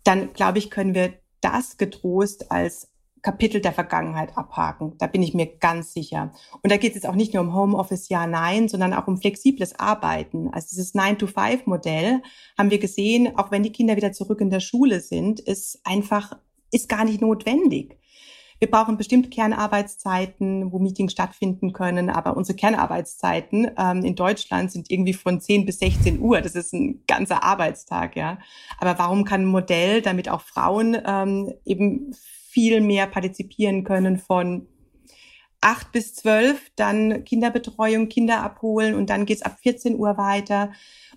Dann, 0.03 0.33
glaube 0.33 0.57
ich, 0.59 0.69
können 0.69 0.95
wir 0.95 1.13
das 1.45 1.77
getrost 1.77 2.51
als 2.51 2.89
Kapitel 3.21 3.61
der 3.61 3.71
Vergangenheit 3.71 4.37
abhaken. 4.37 4.97
Da 4.97 5.07
bin 5.07 5.23
ich 5.23 5.33
mir 5.33 5.47
ganz 5.47 5.93
sicher. 5.93 6.31
Und 6.61 6.71
da 6.71 6.77
geht 6.77 6.91
es 6.91 6.95
jetzt 6.95 7.07
auch 7.07 7.15
nicht 7.15 7.33
nur 7.33 7.43
um 7.43 7.55
Homeoffice, 7.55 8.09
ja, 8.09 8.27
nein, 8.27 8.67
sondern 8.67 8.93
auch 8.93 9.07
um 9.07 9.17
flexibles 9.17 9.79
Arbeiten. 9.79 10.49
Also 10.49 10.67
dieses 10.71 10.93
9-to-5-Modell 10.93 12.21
haben 12.57 12.69
wir 12.69 12.77
gesehen, 12.77 13.35
auch 13.37 13.49
wenn 13.49 13.63
die 13.63 13.71
Kinder 13.71 13.95
wieder 13.95 14.11
zurück 14.11 14.41
in 14.41 14.51
der 14.51 14.59
Schule 14.59 14.99
sind, 14.99 15.39
ist 15.39 15.79
einfach, 15.83 16.37
ist 16.71 16.87
gar 16.87 17.03
nicht 17.03 17.21
notwendig. 17.21 17.97
Wir 18.59 18.71
brauchen 18.71 18.97
bestimmt 18.97 19.31
Kernarbeitszeiten, 19.31 20.71
wo 20.71 20.79
Meetings 20.79 21.11
stattfinden 21.11 21.73
können, 21.73 22.09
aber 22.09 22.37
unsere 22.37 22.55
Kernarbeitszeiten 22.55 23.71
ähm, 23.77 24.05
in 24.05 24.15
Deutschland 24.15 24.71
sind 24.71 24.89
irgendwie 24.89 25.13
von 25.13 25.41
10 25.41 25.65
bis 25.65 25.79
16 25.79 26.21
Uhr. 26.21 26.41
Das 26.41 26.55
ist 26.55 26.73
ein 26.73 27.03
ganzer 27.05 27.43
Arbeitstag, 27.43 28.15
ja. 28.15 28.39
Aber 28.79 28.97
warum 28.97 29.25
kann 29.25 29.41
ein 29.41 29.45
Modell, 29.45 30.01
damit 30.01 30.29
auch 30.29 30.41
Frauen 30.41 30.97
ähm, 31.05 31.53
eben 31.65 32.13
viel 32.55 32.79
mehr 32.79 33.07
partizipieren 33.07 33.83
können 33.83 34.17
von 34.17 34.67
acht 35.59 35.91
bis 35.91 36.13
zwölf, 36.13 36.71
dann 36.75 37.23
Kinderbetreuung, 37.25 38.07
Kinder 38.07 38.41
abholen 38.43 38.93
und 38.93 39.09
dann 39.09 39.25
geht's 39.25 39.41
ab 39.41 39.57
14 39.61 39.97
Uhr 39.97 40.17
weiter, 40.17 40.71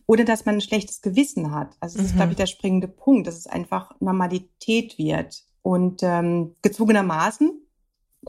ohne 0.07 0.25
dass 0.25 0.47
man 0.47 0.57
ein 0.57 0.61
schlechtes 0.63 1.03
Gewissen 1.03 1.51
hat. 1.53 1.77
Also 1.81 1.99
das 1.99 2.07
mhm. 2.07 2.09
ist, 2.09 2.17
glaube 2.17 2.31
ich, 2.33 2.39
der 2.39 2.47
springende 2.47 2.89
Punkt, 2.89 3.27
dass 3.27 3.37
es 3.37 3.47
einfach 3.47 3.93
Normalität 4.01 4.99
wird. 4.99 5.45
Und 5.63 6.03
ähm, 6.03 6.55
gezwungenermaßen 6.63 7.61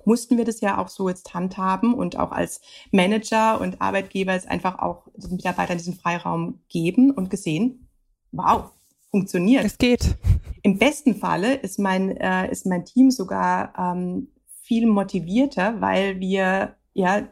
mussten 0.05 0.38
wir 0.38 0.45
das 0.45 0.62
ja 0.62 0.77
auch 0.77 0.88
so 0.88 1.09
jetzt 1.09 1.33
handhaben 1.33 1.93
und 1.93 2.17
auch 2.17 2.31
als 2.31 2.62
Manager 2.91 3.59
und 3.59 3.81
Arbeitgeber 3.81 4.33
es 4.33 4.45
einfach 4.45 4.79
auch 4.79 5.07
den 5.15 5.36
Mitarbeitern 5.36 5.77
diesen 5.77 5.95
Freiraum 5.95 6.59
geben 6.69 7.12
und 7.12 7.29
gesehen, 7.29 7.88
wow, 8.31 8.71
funktioniert. 9.12 9.65
Es 9.65 9.77
geht. 9.77 10.15
Im 10.62 10.77
besten 10.77 11.15
Falle 11.15 11.55
ist 11.55 11.79
mein, 11.79 12.15
äh, 12.17 12.51
ist 12.51 12.65
mein 12.65 12.86
Team 12.86 13.12
sogar 13.12 13.74
ähm, 13.77 14.29
viel 14.63 14.88
motivierter, 14.88 15.81
weil 15.81 16.19
wir 16.19 16.75
ja 16.93 17.27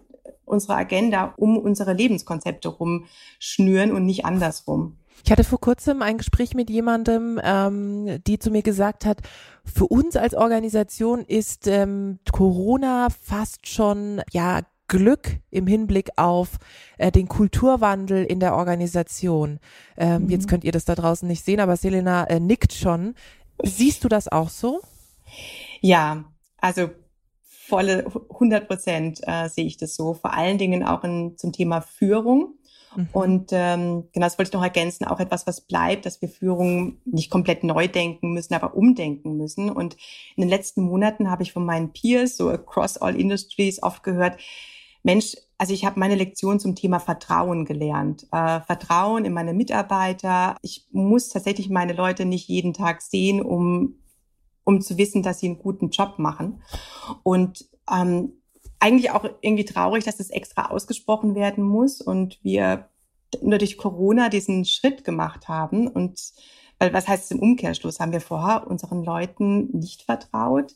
unsere 0.46 0.76
Agenda 0.76 1.34
um 1.38 1.58
unsere 1.58 1.94
Lebenskonzepte 1.94 2.70
rumschnüren 2.70 3.92
und 3.92 4.06
nicht 4.06 4.26
andersrum. 4.26 4.98
Ich 5.28 5.32
hatte 5.34 5.44
vor 5.44 5.60
kurzem 5.60 6.02
ein 6.02 6.18
Gespräch 6.18 6.54
mit 6.54 6.70
jemandem, 6.70 7.38
ähm, 7.44 8.24
die 8.26 8.40
zu 8.40 8.50
mir 8.50 8.62
gesagt 8.62 9.06
hat, 9.06 9.18
für 9.66 9.86
uns 9.86 10.16
als 10.16 10.34
Organisation 10.34 11.26
ist 11.26 11.68
ähm, 11.68 12.20
Corona 12.32 13.10
fast 13.10 13.68
schon 13.68 14.22
ja 14.32 14.62
Glück 14.88 15.42
im 15.52 15.68
Hinblick 15.68 16.12
auf 16.16 16.52
äh, 16.98 17.12
den 17.12 17.28
Kulturwandel 17.28 18.24
in 18.24 18.40
der 18.40 18.56
Organisation. 18.56 19.60
Ähm, 19.98 20.24
mhm. 20.24 20.30
Jetzt 20.30 20.48
könnt 20.48 20.64
ihr 20.64 20.72
das 20.72 20.86
da 20.86 20.96
draußen 20.96 21.28
nicht 21.28 21.44
sehen, 21.44 21.60
aber 21.60 21.76
Selena 21.76 22.24
äh, 22.24 22.40
nickt 22.40 22.72
schon. 22.72 23.14
Siehst 23.62 24.06
du 24.06 24.08
das 24.08 24.30
auch 24.30 24.48
so? 24.48 24.80
Ja, 25.82 26.24
also 26.58 26.90
volle 27.44 28.06
100 28.06 28.66
Prozent 28.66 29.20
äh, 29.24 29.50
sehe 29.50 29.66
ich 29.66 29.76
das 29.76 29.94
so. 29.94 30.14
Vor 30.14 30.34
allen 30.34 30.58
Dingen 30.58 30.86
auch 30.86 31.04
in, 31.04 31.34
zum 31.36 31.52
Thema 31.52 31.82
Führung. 31.82 32.57
Mhm. 32.98 33.10
Und 33.12 33.50
ähm, 33.52 34.06
genau, 34.12 34.26
das 34.26 34.38
wollte 34.38 34.50
ich 34.50 34.54
noch 34.54 34.64
ergänzen, 34.64 35.06
auch 35.06 35.20
etwas, 35.20 35.46
was 35.46 35.62
bleibt, 35.62 36.06
dass 36.06 36.22
wir 36.22 36.30
Führung 36.30 36.98
nicht 37.06 37.30
komplett 37.30 37.64
neu 37.64 37.88
denken 37.88 38.34
müssen, 38.34 38.56
aber 38.56 38.76
umdenken 38.76 39.38
müssen. 39.38 39.70
Und 39.70 39.96
in 40.36 40.42
den 40.42 40.50
letzten 40.50 40.82
Monaten 40.82 41.30
habe 41.30 41.44
ich 41.44 41.54
von 41.54 41.64
meinen 41.64 41.94
Peers, 41.94 42.38
so 42.38 42.50
across 42.50 42.98
all 42.98 43.16
industries, 43.16 43.82
oft 43.84 44.04
gehört, 44.04 44.38
Mensch, 45.04 45.36
also 45.60 45.74
ich 45.74 45.86
habe 45.86 46.00
meine 46.00 46.16
Lektion 46.16 46.60
zum 46.60 46.76
Thema 46.76 47.00
Vertrauen 47.00 47.66
gelernt. 47.66 48.28
Äh, 48.32 48.62
Vertrauen 48.62 49.26
in 49.26 49.34
meine 49.34 49.54
Mitarbeiter. 49.54 50.58
Ich 50.62 50.88
muss 50.92 51.30
tatsächlich 51.30 51.70
meine 51.70 51.94
Leute 51.94 52.26
nicht 52.26 52.48
jeden 52.48 52.74
Tag 52.74 53.02
sehen, 53.02 53.42
um, 53.42 54.00
um 54.64 54.82
zu 54.82 54.98
wissen, 54.98 55.24
dass 55.24 55.40
sie 55.40 55.48
einen 55.48 55.60
guten 55.60 55.92
Job 55.92 56.16
machen. 56.18 56.62
Und 57.24 57.70
ähm, 57.90 58.34
eigentlich 58.80 59.12
auch 59.12 59.26
irgendwie 59.42 59.66
traurig, 59.66 60.04
dass 60.04 60.20
es 60.20 60.30
extra 60.30 60.70
ausgesprochen 60.70 61.36
werden 61.36 61.64
muss 61.64 62.02
und 62.02 62.40
wir 62.44 62.90
nur 63.42 63.58
durch 63.58 63.78
Corona 63.78 64.30
diesen 64.30 64.66
Schritt 64.66 65.04
gemacht 65.04 65.48
haben. 65.48 65.88
Und 65.88 66.32
weil 66.80 66.94
was 66.94 67.08
heißt 67.08 67.26
es 67.26 67.32
im 67.32 67.40
Umkehrschluss? 67.40 68.00
Haben 68.00 68.12
wir 68.12 68.22
vorher 68.22 68.68
unseren 68.68 69.04
Leuten 69.04 69.70
nicht 69.78 70.04
vertraut? 70.04 70.76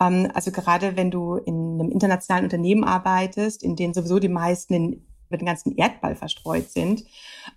Ähm, 0.00 0.30
also 0.34 0.50
gerade 0.50 0.96
wenn 0.96 1.10
du 1.10 1.36
in 1.36 1.80
einem 1.80 1.90
internationalen 1.90 2.44
Unternehmen 2.44 2.84
arbeitest, 2.84 3.62
in 3.62 3.76
denen 3.76 3.94
sowieso 3.94 4.18
die 4.18 4.28
meisten 4.28 4.74
in, 4.74 5.06
über 5.28 5.36
den 5.36 5.46
ganzen 5.46 5.76
Erdball 5.76 6.16
verstreut 6.16 6.70
sind, 6.70 7.04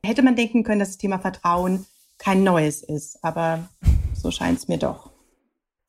hätte 0.03 0.23
man 0.23 0.35
denken 0.35 0.63
können, 0.63 0.79
dass 0.79 0.89
das 0.89 0.97
Thema 0.97 1.19
Vertrauen 1.19 1.85
kein 2.17 2.43
neues 2.43 2.83
ist. 2.83 3.23
Aber 3.23 3.69
so 4.13 4.31
scheint 4.31 4.59
es 4.59 4.67
mir 4.67 4.77
doch. 4.77 5.11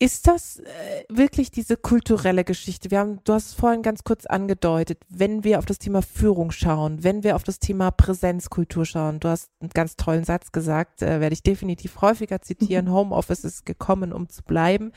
Ist 0.03 0.27
das 0.27 0.59
äh, 0.59 1.05
wirklich 1.09 1.53
diese 1.53 1.77
kulturelle 1.77 2.43
Geschichte? 2.43 2.91
Wir 2.91 2.99
haben, 2.99 3.21
du 3.23 3.35
hast 3.35 3.47
es 3.47 3.55
vorhin 3.55 3.83
ganz 3.83 4.03
kurz 4.03 4.27
angedeutet, 4.27 4.99
wenn 5.09 5.45
wir 5.45 5.61
auf 5.61 5.65
das 5.65 5.79
Thema 5.79 6.03
Führung 6.03 6.51
schauen, 6.51 7.05
wenn 7.05 7.23
wir 7.23 7.37
auf 7.37 7.45
das 7.45 7.61
Thema 7.61 7.93
Präsenzkultur 7.93 8.85
schauen, 8.85 9.21
du 9.21 9.29
hast 9.29 9.53
einen 9.61 9.71
ganz 9.71 9.95
tollen 9.95 10.25
Satz 10.25 10.51
gesagt, 10.51 11.03
äh, 11.03 11.21
werde 11.21 11.35
ich 11.35 11.45
definitiv 11.45 12.01
häufiger 12.01 12.43
zitieren, 12.43 12.91
Homeoffice 12.93 13.45
ist 13.45 13.65
gekommen, 13.65 14.13
um 14.13 14.29
zu 14.29 14.43
bleiben. 14.43 14.91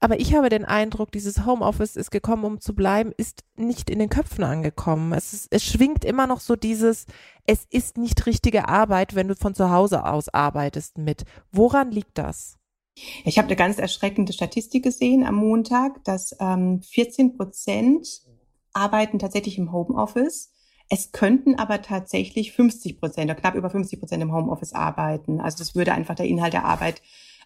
Aber 0.00 0.18
ich 0.18 0.34
habe 0.34 0.48
den 0.48 0.64
Eindruck, 0.64 1.12
dieses 1.12 1.46
Homeoffice 1.46 1.94
ist 1.94 2.10
gekommen, 2.10 2.44
um 2.44 2.60
zu 2.60 2.74
bleiben, 2.74 3.12
ist 3.16 3.44
nicht 3.54 3.88
in 3.88 4.00
den 4.00 4.08
Köpfen 4.08 4.42
angekommen. 4.42 5.12
Es, 5.12 5.32
ist, 5.32 5.46
es 5.52 5.62
schwingt 5.62 6.04
immer 6.04 6.26
noch 6.26 6.40
so 6.40 6.56
dieses, 6.56 7.06
es 7.46 7.66
ist 7.70 7.98
nicht 7.98 8.26
richtige 8.26 8.66
Arbeit, 8.66 9.14
wenn 9.14 9.28
du 9.28 9.36
von 9.36 9.54
zu 9.54 9.70
Hause 9.70 10.04
aus 10.04 10.28
arbeitest 10.28 10.98
mit. 10.98 11.22
Woran 11.52 11.92
liegt 11.92 12.18
das? 12.18 12.58
Ich 13.24 13.38
habe 13.38 13.48
eine 13.48 13.56
ganz 13.56 13.78
erschreckende 13.78 14.32
Statistik 14.32 14.84
gesehen 14.84 15.24
am 15.24 15.34
Montag, 15.36 16.04
dass 16.04 16.36
ähm, 16.40 16.80
14 16.82 17.36
Prozent 17.36 18.22
arbeiten 18.72 19.18
tatsächlich 19.18 19.58
im 19.58 19.72
Homeoffice. 19.72 20.52
Es 20.88 21.12
könnten 21.12 21.56
aber 21.56 21.82
tatsächlich 21.82 22.52
50 22.52 23.00
Prozent 23.00 23.30
oder 23.30 23.40
knapp 23.40 23.54
über 23.54 23.70
50 23.70 23.98
Prozent 23.98 24.22
im 24.22 24.32
Homeoffice 24.32 24.74
arbeiten. 24.74 25.40
Also 25.40 25.58
das 25.58 25.74
würde 25.74 25.92
einfach 25.92 26.14
der 26.14 26.26
Inhalt 26.26 26.52
der 26.52 26.64
Arbeit 26.64 27.02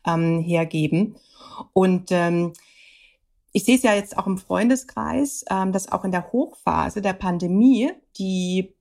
ähm, 0.07 0.41
hergeben. 0.41 1.17
Und 1.73 2.11
ähm, 2.11 2.53
ich 3.53 3.65
sehe 3.65 3.77
es 3.77 3.83
ja 3.83 3.95
jetzt 3.95 4.19
auch 4.19 4.27
im 4.27 4.39
Freundeskreis, 4.39 5.45
ähm, 5.51 5.73
dass 5.73 5.91
auch 5.91 6.05
in 6.05 6.11
der 6.11 6.33
Hochphase 6.33 7.01
der 7.01 7.15
Pandemie 7.15 7.91
die 8.19 8.75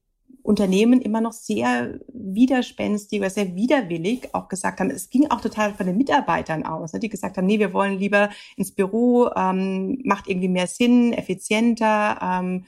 Unternehmen 0.48 1.02
immer 1.02 1.20
noch 1.20 1.34
sehr 1.34 2.00
widerspenstig 2.08 3.20
oder 3.20 3.30
sehr 3.30 3.54
widerwillig 3.54 4.34
auch 4.34 4.48
gesagt 4.48 4.80
haben, 4.80 4.90
es 4.90 5.10
ging 5.10 5.30
auch 5.30 5.42
total 5.42 5.74
von 5.74 5.86
den 5.86 5.98
Mitarbeitern 5.98 6.66
aus, 6.66 6.94
ne, 6.94 7.02
die 7.02 7.10
gesagt 7.10 7.36
haben, 7.36 7.46
nee, 7.46 7.60
wir 7.60 7.74
wollen 7.74 8.00
lieber 8.00 8.30
ins 8.56 8.72
Büro, 8.72 9.30
ähm, 9.36 10.00
macht 10.06 10.30
irgendwie 10.30 10.48
mehr 10.48 10.68
Sinn, 10.68 11.12
effizienter, 11.12 12.20
ähm, 12.22 12.66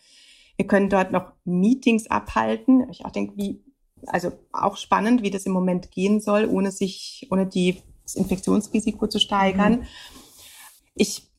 wir 0.58 0.68
können 0.68 0.90
dort 0.90 1.14
noch 1.14 1.32
Meetings 1.46 2.08
abhalten. 2.08 2.86
Ich 2.92 3.06
auch 3.06 3.12
denke, 3.12 3.38
wie, 3.38 3.64
also 4.08 4.34
auch 4.52 4.76
spannend, 4.76 5.24
wie 5.24 5.32
das 5.32 5.46
im 5.46 5.54
Moment 5.54 5.90
gehen 5.90 6.20
soll, 6.20 6.48
ohne 6.48 6.72
sich, 6.72 7.30
ohne 7.32 7.48
die, 7.48 7.78
das 8.04 8.16
Infektionsrisiko 8.16 9.08
zu 9.08 9.20
steigern. 9.20 9.72
Mhm. 9.72 9.84
Ich 10.96 11.30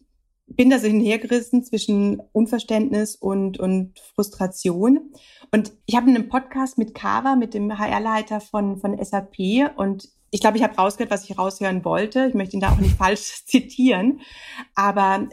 bin 0.47 0.71
da 0.71 0.79
so 0.79 0.87
hinhergerissen 0.87 1.65
zwischen 1.65 2.23
Unverständnis 2.33 3.15
und, 3.15 3.59
und 3.59 3.99
Frustration. 4.15 5.13
Und 5.53 5.73
ich 5.87 5.97
habe 5.97 6.09
einen 6.09 6.29
Podcast 6.29 6.79
mit 6.79 6.95
Kava, 6.95 7.37
mit 7.37 7.55
dem 7.55 7.79
HR-Leiter 7.79 8.41
von, 8.41 8.79
von 8.79 9.03
SAP. 9.03 9.77
Und 9.77 10.09
ich 10.31 10.41
glaube, 10.41 10.57
ich 10.57 10.63
habe 10.63 10.77
rausgehört, 10.77 11.11
was 11.11 11.29
ich 11.29 11.37
raushören 11.37 11.85
wollte. 11.85 12.27
Ich 12.27 12.35
möchte 12.35 12.57
ihn 12.57 12.61
da 12.61 12.71
auch 12.71 12.79
nicht 12.79 12.97
falsch 12.99 13.45
zitieren. 13.47 14.21
Aber 14.75 15.29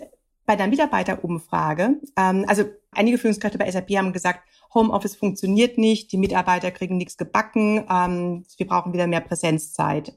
bei 0.46 0.56
der 0.56 0.68
Mitarbeiterumfrage, 0.68 2.00
ähm, 2.16 2.46
also 2.48 2.64
einige 2.92 3.18
Führungskräfte 3.18 3.58
bei 3.58 3.70
SAP 3.70 3.92
haben 3.92 4.14
gesagt, 4.14 4.42
Homeoffice 4.74 5.16
funktioniert 5.16 5.78
nicht, 5.78 6.12
die 6.12 6.18
Mitarbeiter 6.18 6.72
kriegen 6.72 6.98
nichts 6.98 7.18
gebacken, 7.18 7.86
ähm, 7.90 8.46
wir 8.58 8.68
brauchen 8.68 8.94
wieder 8.94 9.08
mehr 9.08 9.22
Präsenzzeit. 9.22 10.14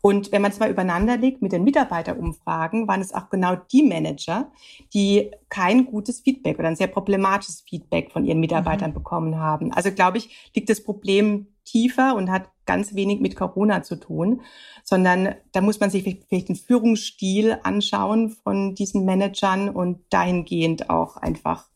Und 0.00 0.30
wenn 0.30 0.42
man 0.42 0.52
es 0.52 0.60
mal 0.60 0.70
übereinander 0.70 1.16
legt 1.16 1.42
mit 1.42 1.52
den 1.52 1.64
Mitarbeiterumfragen, 1.64 2.86
waren 2.86 3.00
es 3.00 3.12
auch 3.12 3.30
genau 3.30 3.56
die 3.56 3.82
Manager, 3.82 4.50
die 4.94 5.30
kein 5.48 5.86
gutes 5.86 6.20
Feedback 6.20 6.58
oder 6.58 6.68
ein 6.68 6.76
sehr 6.76 6.86
problematisches 6.86 7.62
Feedback 7.62 8.12
von 8.12 8.24
ihren 8.24 8.40
Mitarbeitern 8.40 8.90
mhm. 8.90 8.94
bekommen 8.94 9.38
haben. 9.38 9.72
Also 9.72 9.90
glaube 9.90 10.18
ich, 10.18 10.50
liegt 10.54 10.70
das 10.70 10.84
Problem 10.84 11.48
tiefer 11.64 12.14
und 12.14 12.30
hat 12.30 12.48
ganz 12.64 12.94
wenig 12.94 13.20
mit 13.20 13.34
Corona 13.34 13.82
zu 13.82 13.96
tun, 13.96 14.42
sondern 14.84 15.34
da 15.52 15.60
muss 15.60 15.80
man 15.80 15.90
sich 15.90 16.02
vielleicht 16.02 16.48
den 16.48 16.56
Führungsstil 16.56 17.58
anschauen 17.62 18.30
von 18.30 18.74
diesen 18.74 19.04
Managern 19.04 19.68
und 19.68 20.00
dahingehend 20.10 20.90
auch 20.90 21.16
einfach 21.16 21.66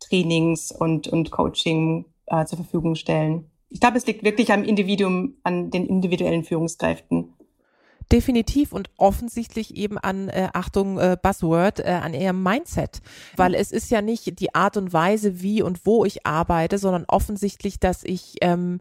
Trainings 0.00 0.70
und, 0.70 1.08
und 1.08 1.30
Coaching 1.30 2.06
äh, 2.26 2.44
zur 2.44 2.58
Verfügung 2.58 2.94
stellen. 2.94 3.50
Ich 3.70 3.80
glaube, 3.80 3.96
es 3.96 4.06
liegt 4.06 4.22
wirklich 4.22 4.52
am 4.52 4.62
Individuum, 4.62 5.34
an 5.42 5.70
den 5.70 5.86
individuellen 5.86 6.44
Führungskräften. 6.44 7.33
Definitiv 8.12 8.72
und 8.72 8.90
offensichtlich 8.96 9.76
eben 9.76 9.98
an, 9.98 10.28
äh, 10.28 10.48
Achtung, 10.52 10.98
äh, 10.98 11.16
Buzzword, 11.20 11.80
äh, 11.80 12.00
an 12.02 12.14
ihrem 12.14 12.42
Mindset. 12.42 13.00
Weil 13.36 13.54
es 13.54 13.72
ist 13.72 13.90
ja 13.90 14.02
nicht 14.02 14.40
die 14.40 14.54
Art 14.54 14.76
und 14.76 14.92
Weise, 14.92 15.42
wie 15.42 15.62
und 15.62 15.86
wo 15.86 16.04
ich 16.04 16.26
arbeite, 16.26 16.78
sondern 16.78 17.04
offensichtlich, 17.08 17.80
dass 17.80 18.04
ich 18.04 18.36
ähm, 18.40 18.80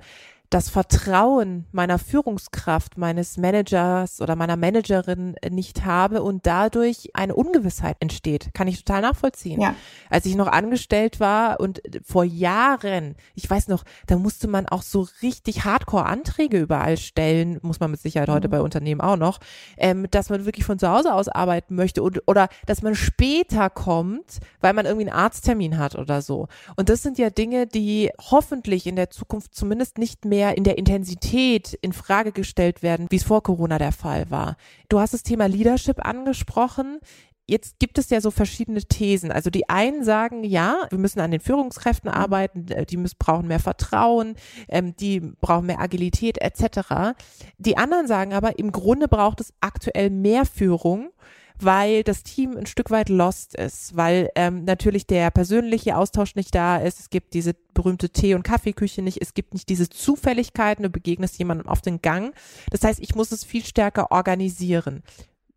das 0.54 0.70
Vertrauen 0.70 1.66
meiner 1.72 1.98
Führungskraft, 1.98 2.96
meines 2.96 3.38
Managers 3.38 4.22
oder 4.22 4.36
meiner 4.36 4.56
Managerin 4.56 5.36
nicht 5.50 5.84
habe 5.84 6.22
und 6.22 6.46
dadurch 6.46 7.10
eine 7.16 7.34
Ungewissheit 7.34 7.98
entsteht. 8.00 8.52
Kann 8.54 8.68
ich 8.68 8.84
total 8.84 9.02
nachvollziehen. 9.02 9.60
Ja. 9.60 9.74
Als 10.12 10.28
ich 10.28 10.36
noch 10.36 10.46
angestellt 10.46 11.20
war 11.20 11.60
und 11.60 11.82
vor 12.06 12.24
Jahren, 12.24 13.16
ich 13.34 13.50
weiß 13.50 13.68
noch, 13.68 13.84
da 14.06 14.16
musste 14.18 14.48
man 14.48 14.68
auch 14.68 14.84
so 14.84 15.08
richtig 15.24 15.66
Hardcore-Anträge 15.66 16.60
überall 16.60 16.98
stellen, 16.98 17.58
muss 17.64 17.80
man 17.80 17.90
mit 17.90 18.02
Sicherheit 18.02 18.30
mhm. 18.30 18.34
heute 18.34 18.50
bei 18.50 18.62
Unternehmen 18.62 19.02
auch 19.02 19.18
noch, 19.18 19.40
ähm, 19.78 20.06
dass 20.12 20.30
man 20.30 20.46
wirklich 20.46 20.66
von 20.66 20.78
zu 20.78 20.88
Hause 20.88 21.16
aus 21.16 21.30
arbeiten 21.30 21.74
möchte 21.74 22.04
und, 22.04 22.22
oder 22.28 22.48
dass 22.68 22.84
man 22.84 22.94
später 22.94 23.72
kommt, 23.72 24.40
weil 24.62 24.74
man 24.74 24.86
irgendwie 24.86 25.10
einen 25.10 25.18
Arzttermin 25.18 25.80
hat 25.80 25.96
oder 25.96 26.22
so. 26.22 26.48
Und 26.76 26.90
das 26.90 27.02
sind 27.02 27.18
ja 27.18 27.32
Dinge, 27.32 27.66
die 27.66 28.12
hoffentlich 28.20 28.86
in 28.86 28.96
der 28.96 29.10
Zukunft 29.10 29.56
zumindest 29.56 29.98
nicht 29.98 30.26
mehr 30.26 30.43
mehr 30.44 30.58
in 30.58 30.64
der 30.64 30.78
Intensität 30.78 31.74
in 31.82 31.94
Frage 31.94 32.32
gestellt 32.32 32.84
werden, 32.84 33.08
wie 33.10 33.16
es 33.16 33.24
vor 33.24 33.44
Corona 33.44 33.78
der 33.78 33.94
Fall 33.94 34.30
war. 34.30 34.58
Du 34.90 35.00
hast 35.00 35.14
das 35.14 35.24
Thema 35.24 35.48
Leadership 35.48 36.06
angesprochen. 36.06 37.00
Jetzt 37.46 37.80
gibt 37.80 37.98
es 37.98 38.10
ja 38.10 38.20
so 38.20 38.32
verschiedene 38.32 38.82
Thesen. 38.82 39.32
Also 39.32 39.50
die 39.50 39.70
einen 39.70 40.04
sagen, 40.04 40.44
ja, 40.44 40.88
wir 40.90 40.98
müssen 40.98 41.20
an 41.20 41.32
den 41.32 41.40
Führungskräften 41.40 42.10
arbeiten, 42.10 42.68
äh, 42.70 42.86
die 42.86 42.98
müssen, 42.98 43.18
brauchen 43.20 43.48
mehr 43.48 43.60
Vertrauen, 43.60 44.36
ähm, 44.68 44.96
die 44.98 45.20
brauchen 45.20 45.66
mehr 45.66 45.80
Agilität 45.80 46.42
etc. 46.42 47.16
Die 47.58 47.78
anderen 47.78 48.08
sagen 48.08 48.34
aber, 48.34 48.60
im 48.60 48.72
Grunde 48.72 49.08
braucht 49.08 49.40
es 49.40 49.54
aktuell 49.62 50.10
mehr 50.10 50.46
Führung 50.46 51.12
weil 51.60 52.04
das 52.04 52.24
Team 52.24 52.58
ein 52.58 52.66
Stück 52.66 52.92
weit 52.92 53.10
lost 53.10 53.56
ist, 53.56 53.96
weil 53.96 54.30
ähm, 54.36 54.64
natürlich 54.66 55.08
der 55.08 55.32
persönliche 55.32 55.98
Austausch 55.98 56.36
nicht 56.36 56.54
da 56.56 56.78
ist. 56.78 57.00
Es 57.00 57.10
gibt 57.10 57.34
diese 57.34 57.54
berühmte 57.74 58.10
Tee- 58.10 58.36
und 58.36 58.44
Kaffeeküche 58.44 59.02
nicht. 59.02 59.22
Es 59.22 59.34
gibt 59.34 59.54
nicht 59.54 59.70
diese 59.70 59.90
Zufälligkeiten. 59.90 60.84
Du 60.84 60.90
begegnest 60.90 61.38
jemandem 61.38 61.68
auf 61.68 61.82
den 61.82 62.02
Gang. 62.02 62.34
Das 62.72 62.84
heißt, 62.84 63.00
ich 63.00 63.16
muss 63.16 63.32
es 63.32 63.44
viel 63.44 63.66
stärker 63.66 64.12
organisieren. 64.12 65.04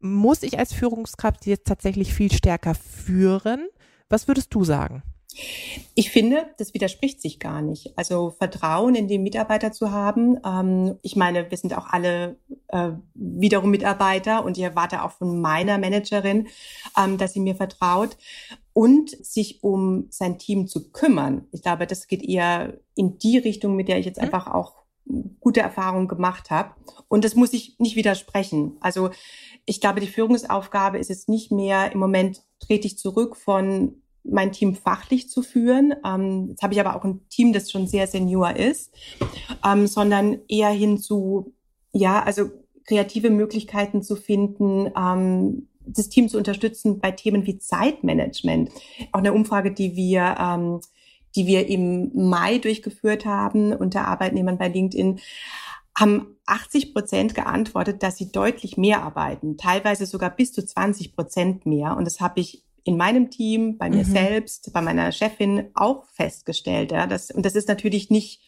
Muss 0.00 0.43
ich 0.43 0.59
als 0.59 0.73
Führungskraft 0.73 1.47
jetzt 1.47 1.67
tatsächlich 1.67 2.15
viel 2.15 2.33
stärker 2.33 2.75
führen? 2.75 3.69
Was 4.09 4.29
würdest 4.29 4.55
du 4.55 4.65
sagen? 4.65 5.03
Ich 5.95 6.11
finde, 6.11 6.47
das 6.59 6.75
widerspricht 6.75 7.21
sich 7.21 7.38
gar 7.38 7.62
nicht. 7.62 7.97
Also 7.97 8.31
Vertrauen 8.31 8.95
in 8.95 9.09
die 9.09 9.19
Mitarbeiter 9.19 9.73
zu 9.73 9.90
haben. 9.90 10.38
Ähm, 10.45 10.99
ich 11.02 11.16
meine, 11.16 11.50
wir 11.50 11.59
sind 11.59 11.76
auch 11.76 11.87
alle 11.87 12.38
äh, 12.69 12.90
wiederum 13.14 13.71
Mitarbeiter 13.71 14.45
und 14.45 14.57
ich 14.57 14.64
erwarte 14.64 15.02
auch 15.02 15.12
von 15.12 15.40
meiner 15.40 15.78
Managerin, 15.78 16.49
ähm, 16.99 17.19
dass 17.19 17.33
sie 17.33 17.40
mir 17.40 17.55
vertraut 17.55 18.16
und 18.73 19.11
sich 19.11 19.62
um 19.62 20.07
sein 20.11 20.38
Team 20.38 20.66
zu 20.66 20.90
kümmern. 20.90 21.47
Ich 21.52 21.62
glaube, 21.62 21.87
das 21.87 22.07
geht 22.07 22.23
eher 22.23 22.78
in 22.95 23.19
die 23.19 23.38
Richtung, 23.38 23.76
mit 23.76 23.88
der 23.88 23.99
ich 23.99 24.07
jetzt 24.07 24.19
mhm. 24.19 24.25
einfach 24.25 24.49
auch 24.49 24.87
gute 25.40 25.61
Erfahrungen 25.61 26.09
gemacht 26.09 26.50
habe. 26.50 26.73
Und 27.09 27.25
das 27.25 27.35
muss 27.35 27.52
ich 27.52 27.78
nicht 27.78 27.97
widersprechen. 27.97 28.76
Also 28.81 29.11
ich 29.64 29.81
glaube, 29.81 30.00
die 30.00 30.09
Führungsaufgabe 30.09 30.99
ist 30.99 31.09
jetzt 31.09 31.28
nicht 31.28 31.52
mehr 31.52 31.93
im 31.93 31.99
Moment 31.99 32.43
trete 32.61 32.87
ich 32.87 32.99
zurück 32.99 33.37
von 33.37 34.02
mein 34.30 34.52
Team 34.52 34.75
fachlich 34.75 35.28
zu 35.28 35.42
führen. 35.42 35.95
Ähm, 36.04 36.49
jetzt 36.50 36.62
habe 36.62 36.75
ich 36.75 36.80
aber 36.80 36.97
auch 36.97 37.04
ein 37.04 37.26
Team, 37.28 37.52
das 37.52 37.71
schon 37.71 37.87
sehr 37.87 38.06
senior 38.06 38.56
ist, 38.56 38.92
ähm, 39.64 39.87
sondern 39.87 40.38
eher 40.49 40.71
hin 40.71 40.99
zu, 40.99 41.54
ja, 41.92 42.23
also 42.23 42.50
kreative 42.87 43.30
Möglichkeiten 43.30 44.02
zu 44.02 44.16
finden, 44.16 44.90
ähm, 44.97 45.68
das 45.87 46.09
Team 46.09 46.28
zu 46.28 46.38
unterstützen 46.38 46.99
bei 46.99 47.12
Themen 47.12 47.47
wie 47.47 47.59
Zeitmanagement. 47.59 48.71
Auch 49.12 49.21
eine 49.21 49.33
Umfrage, 49.33 49.73
die 49.73 49.95
wir, 49.95 50.37
ähm, 50.38 50.80
die 51.37 51.47
wir 51.47 51.68
im 51.68 52.11
Mai 52.14 52.59
durchgeführt 52.59 53.25
haben 53.25 53.73
unter 53.73 54.06
Arbeitnehmern 54.06 54.59
bei 54.59 54.68
LinkedIn, 54.68 55.21
haben 55.97 56.37
80 56.47 56.92
Prozent 56.92 57.35
geantwortet, 57.35 58.02
dass 58.02 58.18
sie 58.18 58.30
deutlich 58.30 58.76
mehr 58.76 59.02
arbeiten, 59.02 59.56
teilweise 59.56 60.06
sogar 60.06 60.30
bis 60.30 60.52
zu 60.52 60.64
20 60.64 61.14
Prozent 61.14 61.66
mehr. 61.66 61.97
Und 61.97 62.04
das 62.04 62.21
habe 62.21 62.40
ich 62.40 62.64
in 62.87 62.97
meinem 62.97 63.31
Team, 63.31 63.78
bei 63.78 63.90
mir 63.90 64.05
mhm. 64.05 64.12
selbst, 64.12 64.73
bei 64.73 64.81
meiner 64.81 65.11
Chefin 65.11 65.71
auch 65.75 66.07
festgestellt. 66.12 66.93
Ja, 66.93 67.07
das, 67.07 67.33
und 67.33 67.45
das 67.45 67.57
ist 67.57 67.69
natürlich 67.69 68.11
nicht 68.11 68.40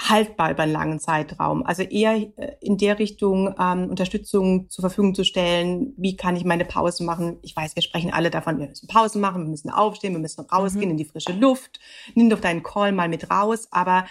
haltbar 0.00 0.50
über 0.50 0.64
einen 0.64 0.72
langen 0.72 0.98
Zeitraum. 0.98 1.64
Also 1.64 1.82
eher 1.82 2.14
äh, 2.14 2.56
in 2.60 2.78
der 2.78 2.98
Richtung 2.98 3.54
ähm, 3.58 3.90
Unterstützung 3.90 4.68
zur 4.70 4.82
Verfügung 4.82 5.14
zu 5.14 5.24
stellen. 5.24 5.94
Wie 5.96 6.16
kann 6.16 6.34
ich 6.34 6.44
meine 6.44 6.64
Pause 6.64 7.04
machen? 7.04 7.38
Ich 7.42 7.54
weiß, 7.54 7.76
wir 7.76 7.82
sprechen 7.82 8.12
alle 8.12 8.30
davon, 8.30 8.58
wir 8.58 8.68
müssen 8.68 8.88
Pausen 8.88 9.20
machen, 9.20 9.44
wir 9.44 9.50
müssen 9.50 9.70
aufstehen, 9.70 10.14
wir 10.14 10.20
müssen 10.20 10.40
rausgehen 10.40 10.86
mhm. 10.86 10.92
in 10.92 10.96
die 10.96 11.04
frische 11.04 11.32
Luft. 11.32 11.78
Nimm 12.14 12.30
doch 12.30 12.40
deinen 12.40 12.64
Call 12.64 12.90
mal 12.90 13.08
mit 13.08 13.30
raus. 13.30 13.68
Aber 13.70 14.04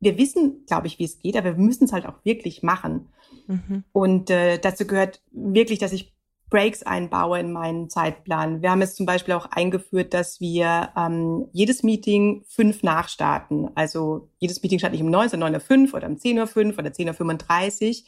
wir 0.00 0.18
wissen, 0.18 0.64
glaube 0.66 0.86
ich, 0.86 0.98
wie 0.98 1.04
es 1.04 1.18
geht, 1.18 1.36
aber 1.36 1.56
wir 1.56 1.64
müssen 1.64 1.84
es 1.84 1.92
halt 1.92 2.04
auch 2.04 2.24
wirklich 2.24 2.62
machen. 2.62 3.08
Mhm. 3.46 3.84
Und 3.92 4.28
äh, 4.28 4.58
dazu 4.58 4.86
gehört 4.86 5.22
wirklich, 5.32 5.78
dass 5.78 5.92
ich 5.92 6.15
Breaks 6.48 6.84
einbaue 6.84 7.40
in 7.40 7.52
meinen 7.52 7.90
Zeitplan. 7.90 8.62
Wir 8.62 8.70
haben 8.70 8.82
es 8.82 8.94
zum 8.94 9.04
Beispiel 9.04 9.34
auch 9.34 9.46
eingeführt, 9.46 10.14
dass 10.14 10.40
wir 10.40 10.90
ähm, 10.96 11.48
jedes 11.52 11.82
Meeting 11.82 12.44
fünf 12.48 12.82
nachstarten. 12.82 13.70
Also 13.74 14.30
jedes 14.38 14.62
Meeting 14.62 14.78
startet 14.78 14.98
nicht 14.98 15.04
um 15.04 15.10
19, 15.10 15.42
9.05 15.42 15.94
oder 15.94 16.06
um 16.06 16.14
10.05 16.14 16.78
oder 16.78 16.90
10.35 16.90 17.88
Uhr. 17.88 18.04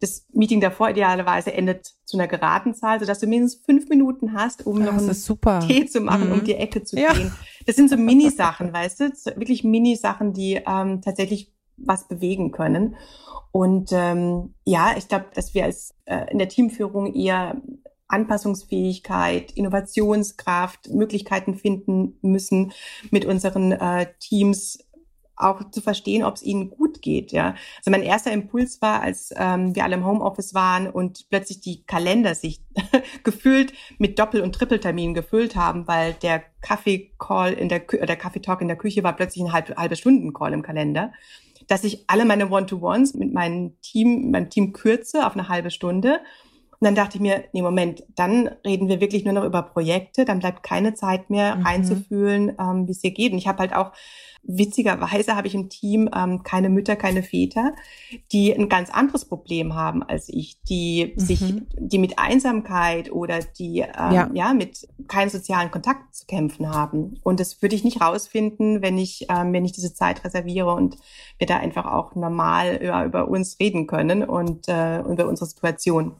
Das 0.00 0.26
Meeting 0.32 0.60
davor 0.60 0.90
idealerweise 0.90 1.52
endet 1.52 1.92
zu 2.04 2.16
einer 2.16 2.26
geraden 2.26 2.74
Zahl, 2.74 2.98
sodass 3.00 3.18
du 3.18 3.26
mindestens 3.26 3.64
fünf 3.64 3.88
Minuten 3.88 4.32
hast, 4.32 4.66
um 4.66 4.78
noch 4.82 4.96
einen 4.96 5.66
Tee 5.66 5.86
zu 5.86 6.00
machen, 6.00 6.28
mhm. 6.28 6.32
um 6.32 6.44
die 6.44 6.54
Ecke 6.54 6.82
zu 6.82 6.98
ja. 6.98 7.12
gehen. 7.12 7.32
Das 7.66 7.76
sind 7.76 7.90
so 7.90 7.96
Mini-Sachen, 7.96 8.72
weißt 8.72 9.00
du? 9.00 9.04
Wirklich 9.36 9.64
Mini-Sachen, 9.64 10.32
die 10.32 10.60
ähm, 10.66 11.02
tatsächlich 11.02 11.52
was 11.84 12.08
bewegen 12.08 12.52
können. 12.52 12.96
Und 13.50 13.90
ähm, 13.92 14.54
ja, 14.64 14.94
ich 14.96 15.08
glaube, 15.08 15.26
dass 15.34 15.54
wir 15.54 15.64
als 15.64 15.94
äh, 16.06 16.30
in 16.30 16.38
der 16.38 16.48
Teamführung 16.48 17.14
eher 17.14 17.60
Anpassungsfähigkeit, 18.08 19.52
Innovationskraft, 19.52 20.88
Möglichkeiten 20.90 21.54
finden 21.54 22.18
müssen, 22.22 22.72
mit 23.10 23.24
unseren 23.24 23.72
äh, 23.72 24.06
Teams 24.20 24.78
auch 25.34 25.70
zu 25.70 25.80
verstehen, 25.80 26.22
ob 26.24 26.36
es 26.36 26.42
ihnen 26.42 26.70
gut 26.70 27.02
geht. 27.02 27.32
Ja, 27.32 27.54
also 27.78 27.90
mein 27.90 28.02
erster 28.02 28.32
Impuls 28.32 28.80
war, 28.80 29.00
als 29.00 29.32
ähm, 29.36 29.74
wir 29.74 29.84
alle 29.84 29.96
im 29.96 30.06
Homeoffice 30.06 30.54
waren 30.54 30.88
und 30.88 31.26
plötzlich 31.30 31.60
die 31.60 31.84
Kalender 31.84 32.34
sich 32.34 32.60
gefühlt 33.24 33.72
mit 33.98 34.18
Doppel- 34.18 34.42
und 34.42 34.54
Trippelterminen 34.54 35.14
gefüllt 35.14 35.56
haben, 35.56 35.88
weil 35.88 36.12
der 36.14 36.42
Kaffee-Call 36.60 37.54
in 37.54 37.68
der 37.68 37.80
Kü 37.80 37.98
der 37.98 38.16
Kaffee-Talk 38.16 38.60
in 38.60 38.68
der 38.68 38.76
Küche 38.76 39.02
war 39.02 39.16
plötzlich 39.16 39.44
ein 39.44 39.52
halb, 39.52 39.76
halbe 39.76 39.96
Stunden-Call 39.96 40.52
im 40.52 40.62
Kalender 40.62 41.12
dass 41.68 41.84
ich 41.84 42.04
alle 42.08 42.24
meine 42.24 42.50
One-to-Ones 42.50 43.14
mit 43.14 43.32
meinem 43.32 43.80
Team, 43.80 44.30
meinem 44.30 44.50
Team 44.50 44.72
kürze 44.72 45.26
auf 45.26 45.34
eine 45.34 45.48
halbe 45.48 45.70
Stunde. 45.70 46.20
Und 46.82 46.86
dann 46.86 46.96
dachte 46.96 47.16
ich 47.16 47.22
mir, 47.22 47.44
nee, 47.52 47.62
Moment, 47.62 48.02
dann 48.16 48.50
reden 48.66 48.88
wir 48.88 49.00
wirklich 49.00 49.24
nur 49.24 49.34
noch 49.34 49.44
über 49.44 49.62
Projekte, 49.62 50.24
dann 50.24 50.40
bleibt 50.40 50.64
keine 50.64 50.94
Zeit 50.94 51.30
mehr 51.30 51.54
mhm. 51.54 51.66
einzufühlen, 51.66 52.56
ähm, 52.58 52.88
wie 52.88 52.90
es 52.90 52.98
dir 52.98 53.12
geht. 53.12 53.30
Und 53.30 53.38
ich 53.38 53.46
habe 53.46 53.60
halt 53.60 53.72
auch 53.72 53.92
Witzigerweise 54.44 55.36
habe 55.36 55.46
ich 55.46 55.54
im 55.54 55.68
Team 55.68 56.10
ähm, 56.12 56.42
keine 56.42 56.68
Mütter, 56.68 56.96
keine 56.96 57.22
Väter, 57.22 57.74
die 58.32 58.52
ein 58.52 58.68
ganz 58.68 58.90
anderes 58.90 59.24
Problem 59.24 59.76
haben 59.76 60.02
als 60.02 60.28
ich, 60.28 60.60
die 60.62 61.12
mhm. 61.14 61.20
sich, 61.20 61.54
die 61.78 61.98
mit 61.98 62.18
Einsamkeit 62.18 63.12
oder 63.12 63.38
die 63.38 63.80
ähm, 63.80 64.12
ja. 64.12 64.30
ja 64.34 64.52
mit 64.52 64.88
keinen 65.06 65.30
sozialen 65.30 65.70
Kontakt 65.70 66.12
zu 66.16 66.26
kämpfen 66.26 66.68
haben. 66.68 67.20
Und 67.22 67.38
das 67.38 67.62
würde 67.62 67.76
ich 67.76 67.84
nicht 67.84 68.00
rausfinden, 68.00 68.82
wenn 68.82 68.98
ich 68.98 69.26
ähm, 69.28 69.52
wenn 69.52 69.64
ich 69.64 69.72
diese 69.72 69.94
Zeit 69.94 70.24
reserviere 70.24 70.74
und 70.74 70.96
wir 71.38 71.46
da 71.46 71.58
einfach 71.58 71.86
auch 71.86 72.16
normal 72.16 72.80
über, 72.82 73.04
über 73.04 73.28
uns 73.28 73.60
reden 73.60 73.86
können 73.86 74.24
und 74.24 74.66
äh, 74.66 75.02
über 75.02 75.28
unsere 75.28 75.48
Situation. 75.48 76.16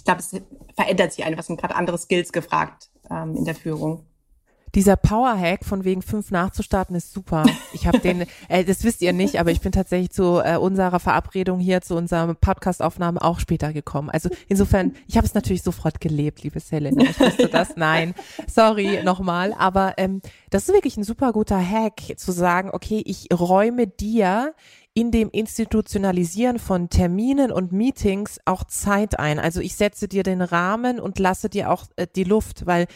Ich 0.00 0.04
glaube, 0.04 0.20
es 0.20 0.30
verändert 0.74 1.12
sich 1.12 1.26
einfach, 1.26 1.40
es 1.40 1.46
sind 1.46 1.60
gerade 1.60 1.74
andere 1.74 1.98
Skills 1.98 2.32
gefragt 2.32 2.88
ähm, 3.10 3.36
in 3.36 3.44
der 3.44 3.54
Führung. 3.54 4.06
Dieser 4.74 4.96
Power-Hack 4.96 5.66
von 5.66 5.84
wegen 5.84 6.00
fünf 6.00 6.30
nachzustarten 6.30 6.96
ist 6.96 7.12
super. 7.12 7.44
Ich 7.74 7.86
habe 7.86 7.98
den, 7.98 8.24
äh, 8.48 8.64
das 8.64 8.82
wisst 8.82 9.02
ihr 9.02 9.12
nicht, 9.12 9.38
aber 9.38 9.50
ich 9.50 9.60
bin 9.60 9.72
tatsächlich 9.72 10.10
zu 10.10 10.40
äh, 10.42 10.56
unserer 10.56 11.00
Verabredung 11.00 11.58
hier, 11.58 11.82
zu 11.82 11.96
unserer 11.96 12.32
Podcast-Aufnahme 12.34 13.20
auch 13.20 13.40
später 13.40 13.74
gekommen. 13.74 14.08
Also 14.08 14.30
insofern, 14.48 14.94
ich 15.06 15.18
habe 15.18 15.26
es 15.26 15.34
natürlich 15.34 15.62
sofort 15.62 16.00
gelebt, 16.00 16.44
liebe 16.44 16.60
Selena. 16.60 17.02
Ich 17.02 17.20
wusste 17.20 17.48
das. 17.48 17.70
Nein, 17.76 18.14
sorry 18.46 19.02
nochmal. 19.02 19.54
Aber 19.58 19.94
ähm, 19.98 20.22
das 20.48 20.68
ist 20.68 20.74
wirklich 20.74 20.96
ein 20.96 21.04
super 21.04 21.32
guter 21.32 21.60
Hack, 21.60 22.00
zu 22.16 22.32
sagen, 22.32 22.70
okay, 22.72 23.02
ich 23.04 23.28
räume 23.32 23.86
dir 23.86 24.54
in 24.92 25.12
dem 25.12 25.30
Institutionalisieren 25.30 26.58
von 26.58 26.90
Terminen 26.90 27.52
und 27.52 27.72
Meetings 27.72 28.40
auch 28.44 28.64
Zeit 28.64 29.18
ein. 29.18 29.38
Also 29.38 29.60
ich 29.60 29.76
setze 29.76 30.08
dir 30.08 30.24
den 30.24 30.42
Rahmen 30.42 30.98
und 30.98 31.18
lasse 31.18 31.48
dir 31.48 31.70
auch 31.70 31.84
äh, 31.96 32.06
die 32.14 32.24
Luft, 32.24 32.66
weil 32.66 32.86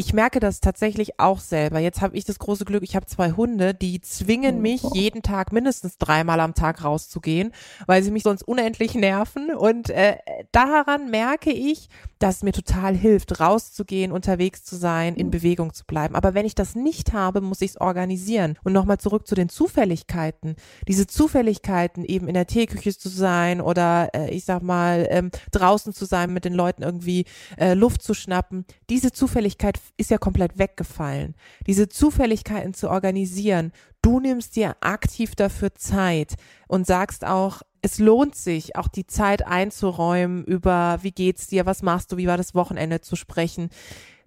ich 0.00 0.14
merke 0.14 0.40
das 0.40 0.60
tatsächlich 0.60 1.20
auch 1.20 1.40
selber. 1.40 1.78
Jetzt 1.78 2.00
habe 2.00 2.16
ich 2.16 2.24
das 2.24 2.38
große 2.38 2.64
Glück, 2.64 2.82
ich 2.82 2.96
habe 2.96 3.04
zwei 3.04 3.32
Hunde, 3.32 3.74
die 3.74 4.00
zwingen 4.00 4.56
oh, 4.56 4.60
mich 4.60 4.80
jeden 4.94 5.20
Tag 5.20 5.52
mindestens 5.52 5.98
dreimal 5.98 6.40
am 6.40 6.54
Tag 6.54 6.82
rauszugehen, 6.82 7.52
weil 7.86 8.02
sie 8.02 8.10
mich 8.10 8.22
sonst 8.22 8.42
unendlich 8.42 8.94
nerven. 8.94 9.54
Und 9.54 9.90
äh, 9.90 10.16
daran 10.52 11.10
merke 11.10 11.50
ich, 11.52 11.90
dass 12.18 12.36
es 12.36 12.42
mir 12.42 12.52
total 12.52 12.96
hilft, 12.96 13.40
rauszugehen, 13.40 14.10
unterwegs 14.10 14.64
zu 14.64 14.76
sein, 14.76 15.16
in 15.16 15.30
Bewegung 15.30 15.74
zu 15.74 15.84
bleiben. 15.84 16.14
Aber 16.14 16.32
wenn 16.32 16.46
ich 16.46 16.54
das 16.54 16.74
nicht 16.74 17.12
habe, 17.12 17.42
muss 17.42 17.60
ich 17.60 17.72
es 17.72 17.80
organisieren. 17.80 18.56
Und 18.64 18.72
nochmal 18.72 18.98
zurück 18.98 19.26
zu 19.26 19.34
den 19.34 19.50
Zufälligkeiten. 19.50 20.56
Diese 20.88 21.06
Zufälligkeiten, 21.08 22.06
eben 22.06 22.26
in 22.26 22.34
der 22.34 22.46
Teeküche 22.46 22.96
zu 22.96 23.10
sein 23.10 23.60
oder 23.60 24.08
äh, 24.14 24.30
ich 24.30 24.46
sag 24.46 24.62
mal 24.62 25.06
ähm, 25.10 25.30
draußen 25.52 25.92
zu 25.92 26.06
sein, 26.06 26.32
mit 26.32 26.46
den 26.46 26.54
Leuten 26.54 26.82
irgendwie 26.82 27.26
äh, 27.58 27.74
Luft 27.74 28.02
zu 28.02 28.14
schnappen. 28.14 28.64
Diese 28.88 29.12
Zufälligkeit 29.12 29.78
ist 29.96 30.10
ja 30.10 30.18
komplett 30.18 30.58
weggefallen. 30.58 31.34
Diese 31.66 31.88
Zufälligkeiten 31.88 32.74
zu 32.74 32.90
organisieren, 32.90 33.72
du 34.02 34.20
nimmst 34.20 34.56
dir 34.56 34.76
aktiv 34.80 35.34
dafür 35.34 35.74
Zeit 35.74 36.34
und 36.68 36.86
sagst 36.86 37.24
auch, 37.24 37.62
es 37.82 37.98
lohnt 37.98 38.34
sich, 38.34 38.76
auch 38.76 38.88
die 38.88 39.06
Zeit 39.06 39.46
einzuräumen 39.46 40.44
über, 40.44 40.98
wie 41.02 41.12
geht's 41.12 41.46
dir, 41.46 41.66
was 41.66 41.82
machst 41.82 42.12
du, 42.12 42.16
wie 42.16 42.26
war 42.26 42.36
das 42.36 42.54
Wochenende 42.54 43.00
zu 43.00 43.16
sprechen. 43.16 43.70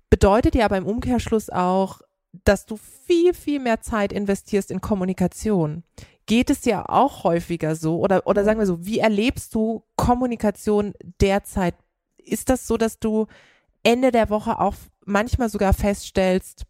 Bedeutet 0.09 0.55
ja 0.55 0.67
beim 0.67 0.85
Umkehrschluss 0.85 1.49
auch, 1.49 2.01
dass 2.45 2.65
du 2.65 2.77
viel, 2.77 3.33
viel 3.33 3.59
mehr 3.59 3.81
Zeit 3.81 4.11
investierst 4.11 4.71
in 4.71 4.81
Kommunikation. 4.81 5.83
Geht 6.25 6.49
es 6.49 6.61
dir 6.61 6.89
auch 6.89 7.23
häufiger 7.23 7.75
so? 7.75 7.99
Oder, 7.99 8.25
oder 8.25 8.43
sagen 8.43 8.59
wir 8.59 8.65
so, 8.65 8.85
wie 8.85 8.99
erlebst 8.99 9.53
du 9.53 9.83
Kommunikation 9.95 10.93
derzeit? 11.21 11.75
Ist 12.17 12.49
das 12.49 12.65
so, 12.65 12.77
dass 12.77 12.99
du 12.99 13.27
Ende 13.83 14.11
der 14.11 14.29
Woche 14.29 14.59
auch 14.59 14.75
manchmal 15.05 15.49
sogar 15.49 15.73
feststellst, 15.73 16.65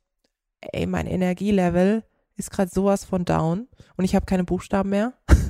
ey, 0.61 0.85
mein 0.85 1.07
Energielevel 1.07 2.03
ist 2.35 2.51
gerade 2.51 2.71
sowas 2.71 3.05
von 3.05 3.25
down 3.25 3.67
und 3.97 4.05
ich 4.05 4.15
habe 4.15 4.25
keine 4.25 4.43
Buchstaben 4.43 4.89
mehr? 4.89 5.13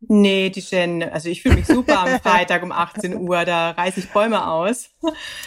Nee, 0.00 0.50
die 0.50 0.60
Jen, 0.60 1.02
also 1.02 1.28
ich 1.28 1.42
fühle 1.42 1.56
mich 1.56 1.66
super 1.66 1.98
am 1.98 2.20
Freitag 2.22 2.62
um 2.62 2.70
18 2.70 3.16
Uhr, 3.16 3.44
da 3.44 3.72
reiße 3.72 3.98
ich 3.98 4.10
Bäume 4.10 4.46
aus. 4.46 4.90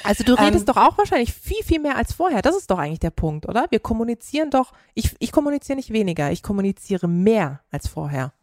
Also 0.04 0.26
du 0.26 0.34
redest 0.34 0.68
ähm, 0.68 0.74
doch 0.74 0.78
auch 0.78 0.98
wahrscheinlich 0.98 1.32
viel, 1.32 1.64
viel 1.64 1.80
mehr 1.80 1.96
als 1.96 2.12
vorher. 2.12 2.42
Das 2.42 2.58
ist 2.58 2.70
doch 2.70 2.78
eigentlich 2.78 3.00
der 3.00 3.12
Punkt, 3.12 3.48
oder? 3.48 3.68
Wir 3.70 3.80
kommunizieren 3.80 4.50
doch, 4.50 4.74
ich, 4.94 5.16
ich 5.20 5.32
kommuniziere 5.32 5.78
nicht 5.78 5.94
weniger, 5.94 6.32
ich 6.32 6.44
kommuniziere 6.44 7.08
mehr 7.08 7.62
als 7.72 7.88
vorher. 7.88 8.34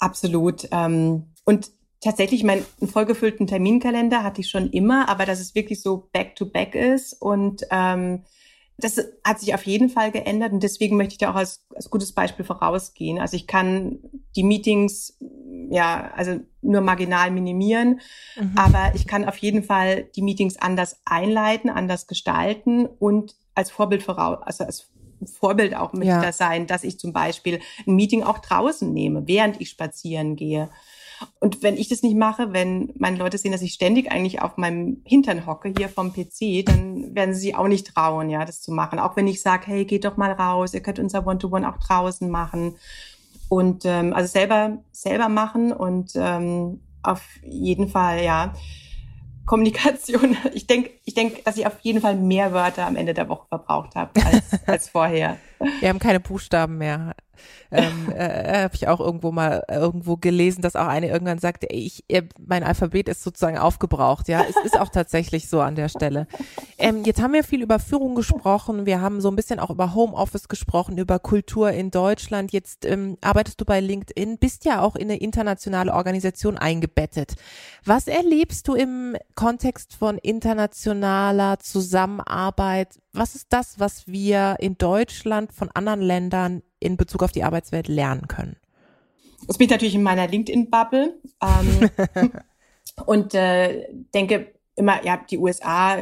Absolut. 0.00 0.68
Ähm, 0.72 1.32
und 1.44 1.70
tatsächlich 2.00 2.44
meinen 2.44 2.64
vollgefüllten 2.86 3.46
Terminkalender 3.46 4.22
hatte 4.22 4.40
ich 4.40 4.50
schon 4.50 4.70
immer, 4.70 5.08
aber 5.08 5.26
dass 5.26 5.40
es 5.40 5.54
wirklich 5.54 5.80
so 5.80 6.08
back-to-back 6.12 6.74
-back 6.74 6.94
ist 6.94 7.14
und 7.20 7.62
ähm, 7.70 8.22
das 8.78 9.02
hat 9.24 9.40
sich 9.40 9.54
auf 9.54 9.64
jeden 9.64 9.88
Fall 9.88 10.10
geändert 10.10 10.52
und 10.52 10.62
deswegen 10.62 10.96
möchte 10.96 11.12
ich 11.12 11.18
da 11.18 11.30
auch 11.30 11.36
als, 11.36 11.64
als 11.74 11.88
gutes 11.88 12.12
Beispiel 12.12 12.44
vorausgehen. 12.44 13.18
Also 13.18 13.36
ich 13.36 13.46
kann 13.46 14.00
die 14.36 14.42
Meetings 14.42 15.16
ja 15.70 16.10
also 16.14 16.40
nur 16.60 16.82
marginal 16.82 17.30
minimieren, 17.30 18.00
mhm. 18.38 18.52
aber 18.56 18.92
ich 18.94 19.06
kann 19.06 19.24
auf 19.24 19.38
jeden 19.38 19.62
Fall 19.62 20.04
die 20.14 20.22
Meetings 20.22 20.58
anders 20.58 21.00
einleiten, 21.06 21.70
anders 21.70 22.06
gestalten 22.06 22.86
und 22.86 23.34
als 23.54 23.70
Vorbild 23.70 24.02
voraus, 24.02 24.38
also 24.42 24.64
als 24.64 24.90
Vorbild 25.24 25.74
auch 25.74 25.94
möchte 25.94 26.08
ja. 26.08 26.22
das 26.22 26.36
sein, 26.36 26.66
dass 26.66 26.84
ich 26.84 26.98
zum 26.98 27.14
Beispiel 27.14 27.60
ein 27.86 27.96
Meeting 27.96 28.22
auch 28.22 28.38
draußen 28.38 28.92
nehme, 28.92 29.26
während 29.26 29.58
ich 29.62 29.70
spazieren 29.70 30.36
gehe 30.36 30.68
Und 31.40 31.62
wenn 31.62 31.76
ich 31.76 31.88
das 31.88 32.02
nicht 32.02 32.16
mache, 32.16 32.52
wenn 32.52 32.92
meine 32.98 33.16
Leute 33.16 33.38
sehen, 33.38 33.52
dass 33.52 33.62
ich 33.62 33.72
ständig 33.72 34.10
eigentlich 34.10 34.42
auf 34.42 34.56
meinem 34.56 35.02
Hintern 35.04 35.46
hocke 35.46 35.72
hier 35.76 35.88
vom 35.88 36.12
PC, 36.12 36.64
dann 36.64 37.14
werden 37.14 37.34
sie 37.34 37.40
sich 37.40 37.56
auch 37.56 37.68
nicht 37.68 37.94
trauen, 37.94 38.30
ja, 38.30 38.44
das 38.44 38.60
zu 38.60 38.72
machen. 38.72 38.98
Auch 38.98 39.16
wenn 39.16 39.26
ich 39.26 39.42
sage, 39.42 39.66
hey, 39.66 39.84
geht 39.84 40.04
doch 40.04 40.16
mal 40.16 40.32
raus, 40.32 40.74
ihr 40.74 40.80
könnt 40.80 40.98
unser 40.98 41.26
One-to-One 41.26 41.66
-One 41.66 41.72
auch 41.72 41.78
draußen 41.78 42.28
machen. 42.30 42.76
Und 43.48 43.84
ähm, 43.84 44.12
also 44.12 44.30
selber, 44.30 44.78
selber 44.92 45.28
machen 45.28 45.72
und 45.72 46.12
ähm, 46.16 46.80
auf 47.02 47.22
jeden 47.42 47.88
Fall, 47.88 48.22
ja. 48.22 48.52
Kommunikation. 49.46 50.36
Ich 50.54 50.66
denke, 50.66 50.90
ich 51.04 51.14
denk, 51.14 51.44
dass 51.44 51.56
ich 51.56 51.66
auf 51.66 51.78
jeden 51.82 52.00
Fall 52.00 52.16
mehr 52.16 52.52
Wörter 52.52 52.86
am 52.86 52.96
Ende 52.96 53.14
der 53.14 53.28
Woche 53.28 53.46
verbraucht 53.48 53.94
habe 53.94 54.10
als, 54.24 54.44
als 54.66 54.88
vorher. 54.88 55.36
Wir 55.80 55.88
haben 55.88 56.00
keine 56.00 56.18
Buchstaben 56.18 56.78
mehr 56.78 57.14
ähm, 57.70 58.12
äh, 58.14 58.62
habe 58.64 58.74
ich 58.74 58.88
auch 58.88 59.00
irgendwo 59.00 59.32
mal 59.32 59.64
irgendwo 59.70 60.16
gelesen, 60.16 60.62
dass 60.62 60.76
auch 60.76 60.86
eine 60.86 61.08
irgendwann 61.08 61.38
sagte, 61.38 61.70
ey, 61.70 61.78
ich, 61.78 62.04
mein 62.38 62.62
Alphabet 62.62 63.08
ist 63.08 63.22
sozusagen 63.22 63.58
aufgebraucht. 63.58 64.28
Ja, 64.28 64.42
es 64.48 64.56
ist 64.64 64.78
auch 64.78 64.88
tatsächlich 64.88 65.48
so 65.48 65.60
an 65.60 65.74
der 65.74 65.88
Stelle. 65.88 66.26
Ähm, 66.78 67.04
jetzt 67.04 67.20
haben 67.20 67.32
wir 67.32 67.44
viel 67.44 67.62
über 67.62 67.78
Führung 67.78 68.14
gesprochen. 68.14 68.86
Wir 68.86 69.00
haben 69.00 69.20
so 69.20 69.28
ein 69.30 69.36
bisschen 69.36 69.60
auch 69.60 69.70
über 69.70 69.94
Homeoffice 69.94 70.48
gesprochen, 70.48 70.98
über 70.98 71.18
Kultur 71.18 71.70
in 71.70 71.90
Deutschland. 71.90 72.52
Jetzt 72.52 72.84
ähm, 72.84 73.16
arbeitest 73.20 73.60
du 73.60 73.64
bei 73.64 73.80
LinkedIn, 73.80 74.38
bist 74.38 74.64
ja 74.64 74.80
auch 74.80 74.96
in 74.96 75.10
eine 75.10 75.18
internationale 75.18 75.92
Organisation 75.92 76.58
eingebettet. 76.58 77.34
Was 77.84 78.08
erlebst 78.08 78.68
du 78.68 78.74
im 78.74 79.16
Kontext 79.34 79.94
von 79.94 80.18
internationaler 80.18 81.58
Zusammenarbeit? 81.60 82.98
Was 83.12 83.34
ist 83.34 83.46
das, 83.50 83.78
was 83.78 84.06
wir 84.06 84.56
in 84.58 84.76
Deutschland 84.76 85.52
von 85.52 85.70
anderen 85.70 86.00
Ländern 86.00 86.62
in 86.86 86.96
Bezug 86.96 87.22
auf 87.22 87.32
die 87.32 87.44
Arbeitswelt 87.44 87.88
lernen 87.88 88.28
können? 88.28 88.56
Das 89.46 89.58
bin 89.58 89.66
ich 89.66 89.70
natürlich 89.70 89.94
in 89.94 90.02
meiner 90.02 90.26
LinkedIn-Bubble 90.26 91.20
ähm, 91.42 91.90
und 93.06 93.34
äh, 93.34 93.88
denke 94.14 94.54
immer, 94.76 95.04
ja, 95.04 95.18
die 95.30 95.38
USA, 95.38 95.98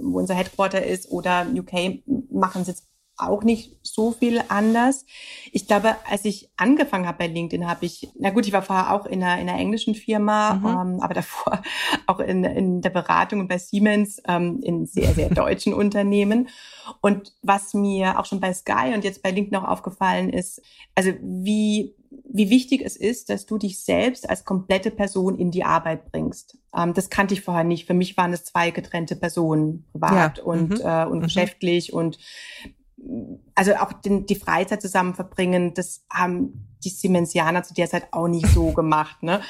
wo 0.00 0.18
unser 0.18 0.34
Headquarter 0.34 0.84
ist, 0.84 1.10
oder 1.10 1.46
UK 1.52 2.02
machen 2.30 2.62
es 2.62 2.68
jetzt 2.68 2.91
auch 3.28 3.42
nicht 3.42 3.76
so 3.82 4.12
viel 4.12 4.42
anders. 4.48 5.04
Ich 5.52 5.66
glaube, 5.66 5.96
als 6.08 6.24
ich 6.24 6.50
angefangen 6.56 7.06
habe 7.06 7.18
bei 7.18 7.26
LinkedIn, 7.26 7.68
habe 7.68 7.86
ich, 7.86 8.08
na 8.18 8.30
gut, 8.30 8.46
ich 8.46 8.52
war 8.52 8.62
vorher 8.62 8.92
auch 8.92 9.06
in 9.06 9.22
einer, 9.22 9.40
in 9.40 9.48
einer 9.48 9.58
englischen 9.58 9.94
Firma, 9.94 10.54
mhm. 10.54 10.66
ähm, 10.66 11.00
aber 11.00 11.14
davor 11.14 11.62
auch 12.06 12.20
in, 12.20 12.44
in 12.44 12.80
der 12.80 12.90
Beratung 12.90 13.40
und 13.40 13.48
bei 13.48 13.58
Siemens 13.58 14.20
ähm, 14.26 14.60
in 14.62 14.86
sehr, 14.86 15.14
sehr 15.14 15.30
deutschen 15.34 15.74
Unternehmen. 15.74 16.48
Und 17.00 17.34
was 17.42 17.74
mir 17.74 18.18
auch 18.18 18.26
schon 18.26 18.40
bei 18.40 18.52
Sky 18.52 18.92
und 18.94 19.04
jetzt 19.04 19.22
bei 19.22 19.30
LinkedIn 19.30 19.56
auch 19.56 19.68
aufgefallen 19.68 20.30
ist, 20.30 20.62
also 20.94 21.12
wie 21.20 21.94
wie 22.32 22.50
wichtig 22.50 22.82
es 22.84 22.96
ist, 22.96 23.30
dass 23.30 23.46
du 23.46 23.58
dich 23.58 23.80
selbst 23.80 24.28
als 24.28 24.44
komplette 24.44 24.90
Person 24.90 25.38
in 25.38 25.50
die 25.50 25.64
Arbeit 25.64 26.10
bringst. 26.10 26.58
Ähm, 26.74 26.94
das 26.94 27.10
kannte 27.10 27.34
ich 27.34 27.42
vorher 27.42 27.64
nicht. 27.64 27.86
Für 27.86 27.94
mich 27.94 28.16
waren 28.16 28.32
es 28.32 28.44
zwei 28.44 28.70
getrennte 28.70 29.16
Personen, 29.16 29.84
privat 29.92 30.38
ja. 30.38 30.44
und, 30.44 30.70
mhm. 30.70 30.80
äh, 30.82 31.04
und 31.06 31.18
mhm. 31.18 31.22
geschäftlich 31.22 31.92
und 31.92 32.18
also 33.54 33.74
auch 33.74 33.92
den, 33.92 34.26
die 34.26 34.36
Freizeit 34.36 34.80
zusammen 34.80 35.14
verbringen, 35.14 35.74
das 35.74 36.04
haben 36.10 36.68
die 36.84 36.88
Siemensianer 36.88 37.62
zu 37.62 37.74
der 37.74 37.88
Zeit 37.88 38.08
auch 38.12 38.28
nicht 38.28 38.46
so 38.48 38.72
gemacht. 38.72 39.22
Ne? 39.22 39.40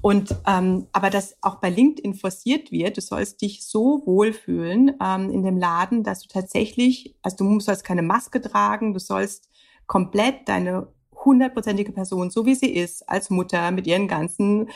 Und 0.00 0.34
ähm, 0.46 0.86
aber 0.92 1.10
dass 1.10 1.36
auch 1.42 1.56
bei 1.56 1.70
LinkedIn 1.70 2.14
forciert 2.14 2.70
wird, 2.72 2.96
du 2.96 3.00
sollst 3.00 3.42
dich 3.42 3.66
so 3.66 4.02
wohlfühlen 4.06 4.96
ähm, 5.02 5.30
in 5.30 5.42
dem 5.42 5.58
Laden, 5.58 6.02
dass 6.02 6.22
du 6.22 6.28
tatsächlich, 6.28 7.16
also 7.22 7.36
du 7.36 7.60
sollst 7.60 7.84
keine 7.84 8.02
Maske 8.02 8.40
tragen, 8.40 8.94
du 8.94 9.00
sollst 9.00 9.48
komplett 9.86 10.48
deine 10.48 10.88
hundertprozentige 11.28 11.92
Person, 11.92 12.30
so 12.30 12.46
wie 12.46 12.54
sie 12.54 12.74
ist, 12.74 13.08
als 13.08 13.30
Mutter 13.30 13.70
mit 13.70 13.86
ihren 13.86 14.08
ganzen 14.08 14.68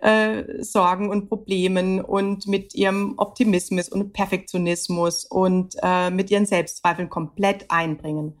äh, 0.00 0.62
Sorgen 0.62 1.08
und 1.08 1.28
Problemen 1.28 2.00
und 2.00 2.46
mit 2.46 2.74
ihrem 2.74 3.14
Optimismus 3.16 3.88
und 3.88 4.12
Perfektionismus 4.12 5.24
und 5.24 5.76
äh, 5.82 6.10
mit 6.10 6.30
ihren 6.30 6.46
Selbstzweifeln 6.46 7.08
komplett 7.08 7.70
einbringen. 7.70 8.38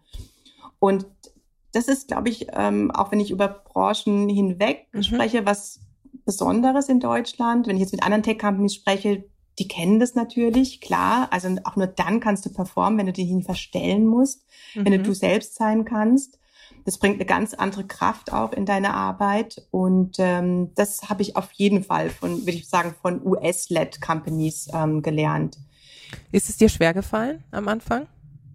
Und 0.78 1.06
das 1.72 1.88
ist, 1.88 2.08
glaube 2.08 2.28
ich, 2.28 2.48
ähm, 2.52 2.90
auch 2.90 3.12
wenn 3.12 3.20
ich 3.20 3.30
über 3.30 3.48
Branchen 3.48 4.28
hinweg 4.28 4.88
mhm. 4.92 5.02
spreche, 5.02 5.46
was 5.46 5.80
Besonderes 6.24 6.88
in 6.88 7.00
Deutschland. 7.00 7.66
Wenn 7.66 7.76
ich 7.76 7.82
jetzt 7.82 7.92
mit 7.92 8.02
anderen 8.02 8.22
Tech-Companies 8.22 8.74
spreche, 8.74 9.24
die 9.58 9.68
kennen 9.68 10.00
das 10.00 10.14
natürlich, 10.14 10.80
klar. 10.80 11.28
Also 11.30 11.48
auch 11.64 11.76
nur 11.76 11.86
dann 11.86 12.20
kannst 12.20 12.44
du 12.46 12.50
performen, 12.52 12.98
wenn 12.98 13.06
du 13.06 13.12
dich 13.12 13.30
nicht 13.30 13.46
verstellen 13.46 14.06
musst, 14.06 14.46
mhm. 14.74 14.84
wenn 14.84 14.92
du 14.92 14.98
mhm. 14.98 15.04
du 15.04 15.14
selbst 15.14 15.54
sein 15.54 15.84
kannst. 15.84 16.38
Das 16.84 16.98
bringt 16.98 17.16
eine 17.16 17.26
ganz 17.26 17.54
andere 17.54 17.84
Kraft 17.84 18.32
auch 18.32 18.52
in 18.52 18.66
deine 18.66 18.94
Arbeit. 18.94 19.66
Und 19.70 20.16
ähm, 20.18 20.74
das 20.74 21.08
habe 21.08 21.22
ich 21.22 21.36
auf 21.36 21.52
jeden 21.52 21.84
Fall 21.84 22.10
von, 22.10 22.40
würde 22.40 22.52
ich 22.52 22.68
sagen, 22.68 22.94
von 23.00 23.24
US-led 23.24 24.00
Companies 24.00 24.68
ähm, 24.72 25.02
gelernt. 25.02 25.58
Ist 26.30 26.48
es 26.48 26.56
dir 26.56 26.68
schwer 26.68 26.92
gefallen 26.94 27.42
am 27.50 27.68
Anfang? 27.68 28.06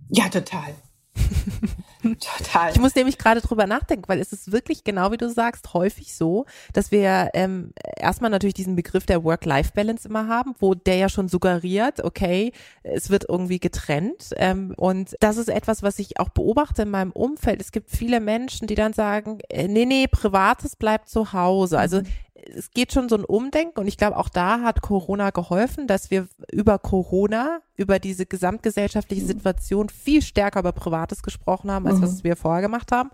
Ja, 0.10 0.30
total. 0.30 0.76
Total. 2.38 2.72
Ich 2.72 2.80
muss 2.80 2.96
nämlich 2.96 3.17
gerade 3.17 3.41
drüber 3.41 3.67
nachdenken, 3.67 4.06
weil 4.08 4.20
es 4.20 4.32
ist 4.32 4.52
wirklich 4.52 4.84
genau 4.84 5.12
wie 5.12 5.17
du 5.17 5.30
sagst, 5.30 5.74
häufig 5.74 6.15
so, 6.15 6.46
dass 6.74 6.91
wir 6.91 7.30
ähm, 7.34 7.74
erstmal 7.98 8.32
natürlich 8.32 8.54
diesen 8.54 8.76
Begriff 8.76 9.06
der 9.06 9.24
Work-Life-Balance 9.24 10.08
immer 10.08 10.28
haben, 10.28 10.56
wo 10.60 10.74
der 10.74 10.96
ja 10.98 11.10
schon 11.10 11.28
suggeriert, 11.28 12.04
okay, 12.04 12.52
es 12.84 13.10
wird 13.10 13.26
irgendwie 13.28 13.60
getrennt. 13.60 14.30
Ähm, 14.38 14.74
und 14.78 15.15
das 15.20 15.38
ist 15.38 15.50
etwas, 15.50 15.84
was 15.84 16.00
ich 16.00 16.20
auch 16.20 16.30
beobachte 16.30 16.84
in 16.84 16.89
meinem 16.89 17.12
Umfeld. 17.12 17.62
Es 17.62 17.72
gibt 17.72 17.89
viele 17.89 18.20
Menschen, 18.20 18.67
die 18.67 18.76
dann 18.76 18.93
sagen, 18.93 19.39
äh, 19.50 19.67
nee, 19.67 19.86
nee, 19.86 20.08
Privates 20.08 20.76
bleibt 20.76 21.10
zu 21.10 21.34
Hause. 21.34 21.80
Also 21.80 22.02
mhm 22.02 22.08
es 22.56 22.71
geht 22.71 22.93
schon 22.93 23.10
so 23.10 23.15
ein 23.15 23.26
Umdenken 23.26 23.80
und 23.80 23.88
ich 23.88 23.97
glaube, 23.97 24.17
auch 24.17 24.30
da 24.30 24.62
hat 24.62 24.82
Corona 24.82 25.32
geholfen, 25.32 25.88
dass 25.88 26.12
wir 26.12 26.28
über 26.52 26.78
Corona, 26.80 27.62
über 27.76 28.00
diese 28.00 28.26
gesamtgesellschaftliche 28.26 29.26
Situation 29.26 29.89
viel 29.89 30.21
stärker 30.21 30.60
über 30.60 30.71
Privates 30.71 31.23
gesprochen 31.23 31.71
haben, 31.71 31.88
als 31.88 31.97
mhm. 31.97 32.04
was 32.04 32.23
wir 32.23 32.36
vorher 32.36 32.62
gemacht 32.62 32.91
haben. 32.91 33.10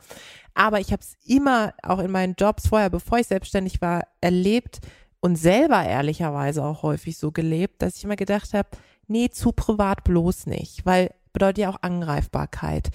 Aber 0.54 0.80
ich 0.80 0.92
habe 0.92 1.02
es 1.02 1.16
immer 1.26 1.74
auch 1.84 2.00
in 2.00 2.12
meinen 2.12 2.36
Jobs 2.38 2.68
vorher, 2.68 2.90
bevor 2.90 3.20
ich 3.20 3.28
selbstständig 3.28 3.82
war, 3.82 4.04
erlebt 4.22 4.80
und 5.20 5.38
selber 5.38 5.84
ehrlicherweise 5.84 6.64
auch 6.64 6.84
häufig 6.84 7.18
so 7.18 7.32
gelebt, 7.32 7.82
dass 7.82 7.98
ich 7.98 8.04
immer 8.04 8.16
gedacht 8.16 8.54
habe, 8.54 8.70
nee, 9.08 9.30
zu 9.30 9.52
privat 9.52 10.04
bloß 10.04 10.48
nicht, 10.48 10.86
weil 10.86 11.14
bedeutet 11.32 11.60
ja 11.60 11.70
auch 11.70 11.82
Angreifbarkeit. 11.82 12.92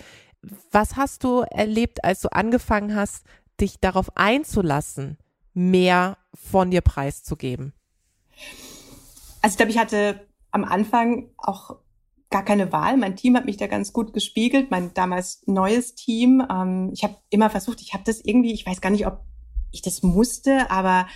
Was 0.71 0.97
hast 0.97 1.25
du 1.25 1.41
erlebt, 1.41 2.05
als 2.05 2.21
du 2.21 2.29
angefangen 2.29 2.95
hast, 2.95 3.25
dich 3.61 3.81
darauf 3.81 4.17
einzulassen, 4.17 5.19
mehr 5.59 6.19
von 6.35 6.71
dir 6.71 6.83
preiszugeben? 6.83 7.73
Also 9.43 9.55
ich 9.55 9.57
glaube, 9.57 9.73
ich 9.73 9.79
hatte 9.79 10.27
am 10.53 10.65
Anfang 10.65 11.31
auch 11.37 11.77
gar 12.31 12.45
keine 12.45 12.71
Wahl. 12.73 12.97
Mein 12.97 13.17
Team 13.17 13.37
hat 13.37 13.45
mich 13.45 13.57
da 13.57 13.67
ganz 13.67 13.93
gut 13.93 14.13
gespiegelt, 14.13 14.71
mein 14.71 14.95
damals 14.95 15.43
neues 15.47 15.95
Team. 15.97 16.47
Ähm, 16.49 16.91
ich 16.95 17.03
habe 17.03 17.17
immer 17.31 17.51
versucht, 17.51 17.81
ich 17.81 17.93
habe 17.93 18.05
das 18.05 18.21
irgendwie, 18.21 18.53
ich 18.53 18.67
weiß 18.67 18.81
gar 18.81 18.91
nicht, 18.91 19.07
ob 19.07 19.25
ich 19.73 19.83
das 19.83 20.03
musste, 20.03 20.71
aber 20.71 21.09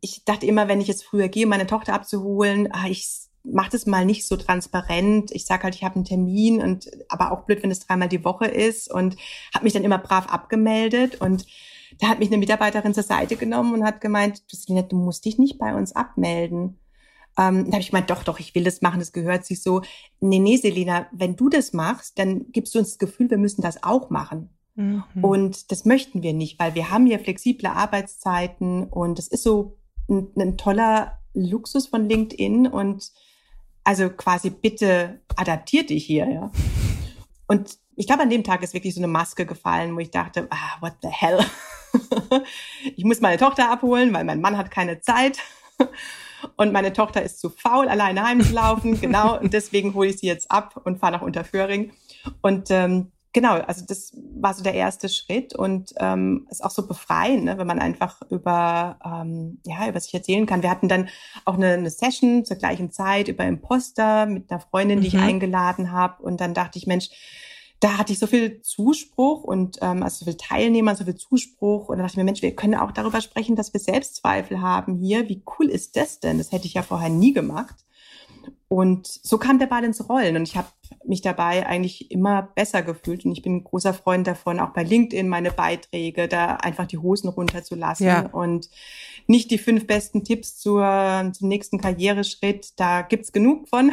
ich 0.00 0.24
dachte 0.24 0.46
immer, 0.46 0.68
wenn 0.68 0.80
ich 0.80 0.88
jetzt 0.88 1.04
früher 1.04 1.28
gehe, 1.28 1.46
meine 1.46 1.66
Tochter 1.66 1.94
abzuholen, 1.94 2.70
ah, 2.72 2.88
ich 2.88 3.06
mache 3.44 3.70
das 3.70 3.86
mal 3.86 4.04
nicht 4.04 4.26
so 4.26 4.36
transparent. 4.36 5.30
Ich 5.30 5.46
sage 5.46 5.64
halt, 5.64 5.74
ich 5.74 5.84
habe 5.84 5.96
einen 5.96 6.04
Termin 6.04 6.60
und 6.60 6.90
aber 7.08 7.30
auch 7.30 7.44
blöd, 7.44 7.62
wenn 7.62 7.70
es 7.70 7.86
dreimal 7.86 8.08
die 8.08 8.24
Woche 8.24 8.46
ist 8.46 8.92
und 8.92 9.16
habe 9.54 9.64
mich 9.64 9.72
dann 9.72 9.84
immer 9.84 9.98
brav 9.98 10.26
abgemeldet 10.28 11.20
und 11.20 11.46
da 11.98 12.08
hat 12.08 12.18
mich 12.18 12.28
eine 12.28 12.38
Mitarbeiterin 12.38 12.94
zur 12.94 13.02
Seite 13.02 13.36
genommen 13.36 13.74
und 13.74 13.84
hat 13.84 14.00
gemeint, 14.00 14.42
du, 14.50 14.56
Selina, 14.56 14.82
du 14.82 14.96
musst 14.96 15.24
dich 15.24 15.38
nicht 15.38 15.58
bei 15.58 15.74
uns 15.74 15.94
abmelden. 15.94 16.78
Ähm, 17.36 17.66
da 17.66 17.72
habe 17.72 17.80
ich 17.80 17.90
gemeint, 17.90 18.10
doch, 18.10 18.22
doch, 18.22 18.38
ich 18.38 18.54
will 18.54 18.64
das 18.64 18.80
machen, 18.80 19.00
das 19.00 19.12
gehört 19.12 19.44
sich 19.44 19.62
so. 19.62 19.82
Nee, 20.20 20.38
nee, 20.38 20.56
Selina, 20.56 21.06
wenn 21.12 21.36
du 21.36 21.48
das 21.48 21.72
machst, 21.72 22.18
dann 22.18 22.52
gibst 22.52 22.74
du 22.74 22.78
uns 22.78 22.90
das 22.90 22.98
Gefühl, 22.98 23.30
wir 23.30 23.38
müssen 23.38 23.62
das 23.62 23.82
auch 23.82 24.10
machen. 24.10 24.50
Mhm. 24.76 25.04
Und 25.22 25.70
das 25.70 25.84
möchten 25.84 26.22
wir 26.22 26.32
nicht, 26.32 26.58
weil 26.58 26.74
wir 26.74 26.90
haben 26.90 27.06
hier 27.06 27.18
flexible 27.18 27.66
Arbeitszeiten 27.66 28.84
und 28.84 29.18
das 29.18 29.28
ist 29.28 29.42
so 29.42 29.78
ein, 30.08 30.28
ein 30.36 30.56
toller 30.56 31.18
Luxus 31.32 31.86
von 31.86 32.08
LinkedIn 32.08 32.66
und 32.66 33.10
also 33.82 34.08
quasi 34.08 34.50
bitte 34.50 35.20
adaptiert 35.36 35.90
dich 35.90 36.06
hier, 36.06 36.28
ja. 36.30 36.50
Und 37.46 37.78
ich 37.96 38.06
glaube, 38.06 38.22
an 38.22 38.30
dem 38.30 38.42
Tag 38.42 38.62
ist 38.62 38.74
wirklich 38.74 38.94
so 38.94 39.00
eine 39.00 39.08
Maske 39.08 39.44
gefallen, 39.46 39.94
wo 39.94 40.00
ich 40.00 40.10
dachte, 40.10 40.48
ah, 40.50 40.80
what 40.80 40.94
the 41.02 41.08
hell? 41.08 41.38
ich 42.96 43.04
muss 43.04 43.20
meine 43.20 43.38
Tochter 43.38 43.70
abholen, 43.70 44.12
weil 44.12 44.24
mein 44.24 44.40
Mann 44.40 44.56
hat 44.56 44.70
keine 44.70 45.00
Zeit. 45.00 45.38
Und 46.56 46.72
meine 46.72 46.92
Tochter 46.92 47.22
ist 47.22 47.40
zu 47.40 47.50
faul, 47.50 47.88
alleine 47.88 48.22
heimzulaufen. 48.22 49.00
genau. 49.00 49.38
Und 49.38 49.52
deswegen 49.52 49.94
hole 49.94 50.10
ich 50.10 50.18
sie 50.18 50.26
jetzt 50.26 50.50
ab 50.50 50.80
und 50.84 50.98
fahre 50.98 51.14
nach 51.14 51.22
Unterföhring. 51.22 51.92
Und 52.42 52.70
ähm, 52.70 53.12
genau, 53.32 53.54
also 53.54 53.84
das 53.86 54.12
war 54.36 54.54
so 54.54 54.62
der 54.62 54.74
erste 54.74 55.08
Schritt 55.08 55.54
und 55.54 55.92
ähm, 55.98 56.46
ist 56.50 56.64
auch 56.64 56.70
so 56.70 56.86
befreiend, 56.86 57.44
ne, 57.44 57.58
wenn 57.58 57.66
man 57.66 57.78
einfach 57.78 58.20
über 58.30 58.98
ähm, 59.04 59.60
ja 59.64 59.88
über 59.88 60.00
sich 60.00 60.14
erzählen 60.14 60.46
kann. 60.46 60.62
Wir 60.62 60.70
hatten 60.70 60.88
dann 60.88 61.08
auch 61.44 61.54
eine, 61.54 61.72
eine 61.72 61.90
Session 61.90 62.44
zur 62.44 62.56
gleichen 62.56 62.90
Zeit 62.90 63.28
über 63.28 63.44
Imposter 63.44 64.26
mit 64.26 64.50
einer 64.50 64.60
Freundin, 64.60 65.00
die 65.00 65.08
mhm. 65.08 65.14
ich 65.16 65.22
eingeladen 65.22 65.92
habe. 65.92 66.22
Und 66.22 66.40
dann 66.40 66.54
dachte 66.54 66.78
ich, 66.78 66.86
Mensch, 66.86 67.10
da 67.84 67.98
hatte 67.98 68.14
ich 68.14 68.18
so 68.18 68.26
viel 68.26 68.62
Zuspruch 68.62 69.44
und 69.44 69.76
ähm, 69.82 70.02
also 70.02 70.20
so 70.20 70.24
viel 70.24 70.38
Teilnehmer, 70.38 70.96
so 70.96 71.04
viel 71.04 71.16
Zuspruch. 71.16 71.90
Und 71.90 71.98
da 71.98 72.04
dachte 72.04 72.14
ich 72.14 72.16
mir, 72.16 72.24
Mensch, 72.24 72.40
wir 72.40 72.56
können 72.56 72.76
auch 72.76 72.92
darüber 72.92 73.20
sprechen, 73.20 73.56
dass 73.56 73.74
wir 73.74 73.80
Selbstzweifel 73.80 74.62
haben 74.62 74.96
hier. 74.96 75.28
Wie 75.28 75.42
cool 75.58 75.68
ist 75.68 75.94
das 75.94 76.18
denn? 76.18 76.38
Das 76.38 76.50
hätte 76.50 76.66
ich 76.66 76.72
ja 76.72 76.82
vorher 76.82 77.10
nie 77.10 77.34
gemacht. 77.34 77.74
Und 78.68 79.06
so 79.06 79.36
kam 79.36 79.58
der 79.58 79.66
Ball 79.66 79.84
ins 79.84 80.08
Rollen 80.08 80.36
und 80.36 80.48
ich 80.48 80.56
habe 80.56 80.68
mich 81.04 81.20
dabei 81.20 81.66
eigentlich 81.66 82.10
immer 82.10 82.48
besser 82.54 82.82
gefühlt 82.82 83.26
und 83.26 83.32
ich 83.32 83.42
bin 83.42 83.56
ein 83.56 83.64
großer 83.64 83.92
Freund 83.92 84.26
davon, 84.26 84.60
auch 84.60 84.70
bei 84.70 84.82
LinkedIn 84.82 85.28
meine 85.28 85.50
Beiträge, 85.50 86.26
da 86.26 86.56
einfach 86.56 86.86
die 86.86 86.98
Hosen 86.98 87.28
runterzulassen 87.28 88.06
ja. 88.06 88.26
und 88.32 88.70
nicht 89.26 89.50
die 89.50 89.58
fünf 89.58 89.86
besten 89.86 90.24
Tipps 90.24 90.56
zur, 90.56 91.30
zum 91.34 91.48
nächsten 91.48 91.78
Karriereschritt, 91.78 92.72
da 92.76 93.02
gibt's 93.02 93.32
genug 93.32 93.68
von, 93.68 93.92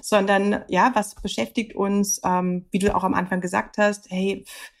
sondern 0.00 0.64
ja, 0.68 0.90
was 0.94 1.14
beschäftigt 1.14 1.74
uns, 1.74 2.20
ähm, 2.24 2.66
wie 2.70 2.78
du 2.78 2.94
auch 2.94 3.04
am 3.04 3.14
Anfang 3.14 3.40
gesagt 3.40 3.78
hast, 3.78 4.10
hey, 4.10 4.44
pff, 4.46 4.72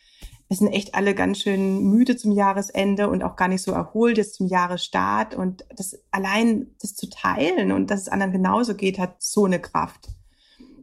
wir 0.48 0.56
sind 0.56 0.72
echt 0.72 0.94
alle 0.94 1.14
ganz 1.14 1.40
schön 1.40 1.82
müde 1.84 2.16
zum 2.16 2.32
Jahresende 2.32 3.08
und 3.08 3.22
auch 3.22 3.36
gar 3.36 3.48
nicht 3.48 3.62
so 3.62 3.72
erholt 3.72 4.18
jetzt 4.18 4.34
zum 4.34 4.46
Jahresstart. 4.46 5.34
Und 5.34 5.64
das 5.74 5.98
allein 6.10 6.68
das 6.80 6.94
zu 6.94 7.08
teilen 7.08 7.72
und 7.72 7.90
dass 7.90 8.02
es 8.02 8.08
anderen 8.08 8.32
genauso 8.32 8.74
geht, 8.74 8.98
hat 8.98 9.16
so 9.22 9.46
eine 9.46 9.58
Kraft. 9.58 10.08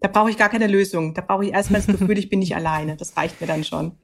Da 0.01 0.07
brauche 0.07 0.31
ich 0.31 0.37
gar 0.37 0.49
keine 0.49 0.67
Lösung. 0.67 1.13
Da 1.13 1.21
brauche 1.21 1.45
ich 1.45 1.53
erstmal 1.53 1.81
das 1.81 1.87
Gefühl, 1.87 2.17
ich 2.17 2.29
bin 2.29 2.39
nicht 2.39 2.55
alleine. 2.57 2.97
Das 2.97 3.15
reicht 3.15 3.39
mir 3.39 3.47
dann 3.47 3.63
schon. 3.63 3.97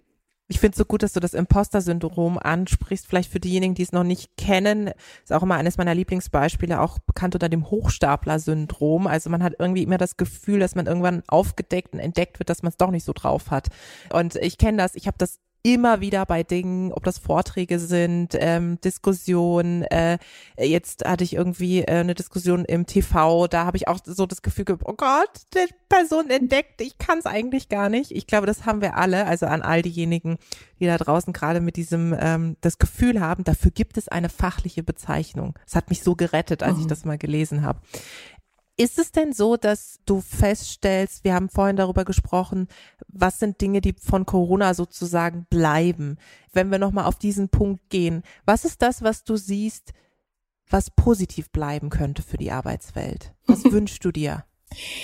Ich 0.50 0.60
finde 0.60 0.76
es 0.76 0.78
so 0.78 0.86
gut, 0.86 1.04
dass 1.04 1.12
du 1.12 1.20
das 1.20 1.34
Imposter-Syndrom 1.34 2.38
ansprichst. 2.38 3.06
Vielleicht 3.06 3.32
für 3.32 3.40
diejenigen, 3.40 3.76
die 3.76 3.84
es 3.84 3.92
noch 3.92 4.04
nicht 4.04 4.38
kennen, 4.38 4.92
ist 5.22 5.34
auch 5.34 5.44
immer 5.44 5.56
eines 5.56 5.78
meiner 5.78 5.94
Lieblingsbeispiele, 5.94 6.80
auch 6.80 7.00
bekannt 7.00 7.36
unter 7.36 7.50
dem 7.50 7.70
Hochstapler-Syndrom. 7.70 9.08
Also 9.08 9.30
man 9.30 9.44
hat 9.44 9.56
irgendwie 9.60 9.84
immer 9.84 9.98
das 9.98 10.16
Gefühl, 10.16 10.60
dass 10.60 10.76
man 10.76 10.86
irgendwann 10.86 11.24
aufgedeckt 11.28 11.94
und 11.94 12.00
entdeckt 12.00 12.40
wird, 12.40 12.50
dass 12.50 12.64
man 12.64 12.70
es 12.70 12.78
doch 12.78 12.92
nicht 12.92 13.04
so 13.04 13.12
drauf 13.12 13.52
hat. 13.52 13.68
Und 14.14 14.36
ich 14.36 14.58
kenne 14.58 14.78
das, 14.78 14.96
ich 14.96 15.08
habe 15.08 15.18
das 15.18 15.40
immer 15.73 15.99
wieder 15.99 16.25
bei 16.25 16.43
Dingen, 16.43 16.93
ob 16.93 17.03
das 17.03 17.17
Vorträge 17.17 17.77
sind, 17.77 18.38
ähm, 18.39 18.80
Diskussionen. 18.80 19.84
Äh, 19.84 20.17
jetzt 20.58 21.03
hatte 21.06 21.25
ich 21.25 21.34
irgendwie 21.34 21.82
äh, 21.82 21.99
eine 21.99 22.15
Diskussion 22.15 22.63
im 22.63 22.86
TV, 22.86 23.47
da 23.47 23.65
habe 23.65 23.75
ich 23.75 23.89
auch 23.89 23.99
so 24.06 24.25
das 24.25 24.41
Gefühl 24.41 24.63
gehabt, 24.63 24.84
oh 24.86 24.93
Gott, 24.93 25.30
die 25.53 25.73
Person 25.89 26.30
entdeckt, 26.30 26.80
ich 26.80 26.97
kann 26.97 27.19
es 27.19 27.25
eigentlich 27.25 27.67
gar 27.67 27.89
nicht. 27.89 28.12
Ich 28.12 28.27
glaube, 28.27 28.47
das 28.47 28.65
haben 28.65 28.80
wir 28.80 28.95
alle, 28.95 29.25
also 29.25 29.45
an 29.45 29.62
all 29.62 29.82
diejenigen, 29.82 30.38
die 30.80 30.86
da 30.86 30.97
draußen 30.97 31.34
gerade 31.34 31.60
mit 31.60 31.75
diesem 31.75 32.15
ähm, 32.17 32.56
das 32.62 32.80
Gefühl 32.80 33.19
haben, 33.19 33.43
dafür 33.43 33.71
gibt 33.71 33.97
es 33.97 34.08
eine 34.08 34.30
fachliche 34.30 34.84
Bezeichnung. 34.84 35.60
Es 35.65 35.75
hat 35.75 35.89
mich 35.89 36.01
so 36.01 36.15
gerettet, 36.15 36.63
als 36.63 36.77
oh. 36.77 36.82
ich 36.82 36.88
das 36.88 37.03
mal 37.03 37.17
gelesen 37.17 37.63
habe. 37.63 37.82
Ist 38.80 39.00
es 39.00 39.12
denn 39.12 39.34
so, 39.34 39.58
dass 39.58 40.00
du 40.06 40.22
feststellst, 40.22 41.24
wir 41.24 41.34
haben 41.34 41.50
vorhin 41.50 41.78
darüber 41.78 42.06
gesprochen, 42.06 42.68
was 43.08 43.40
sind 43.40 43.60
Dinge, 43.60 43.82
die 43.82 43.94
von 43.94 44.28
Corona 44.28 44.76
sozusagen 44.76 45.48
bleiben? 45.50 46.18
Wenn 46.54 46.70
wir 46.70 46.78
nochmal 46.78 47.06
auf 47.06 47.18
diesen 47.18 47.50
Punkt 47.50 47.90
gehen, 47.90 48.22
was 48.46 48.66
ist 48.66 48.84
das, 48.84 49.02
was 49.02 49.24
du 49.24 49.36
siehst, 49.36 49.94
was 50.70 50.92
positiv 50.92 51.50
bleiben 51.50 51.90
könnte 51.90 52.22
für 52.22 52.38
die 52.38 52.52
Arbeitswelt? 52.52 53.34
Was 53.48 53.63
wünschst 53.72 54.06
du 54.06 54.12
dir? 54.12 54.46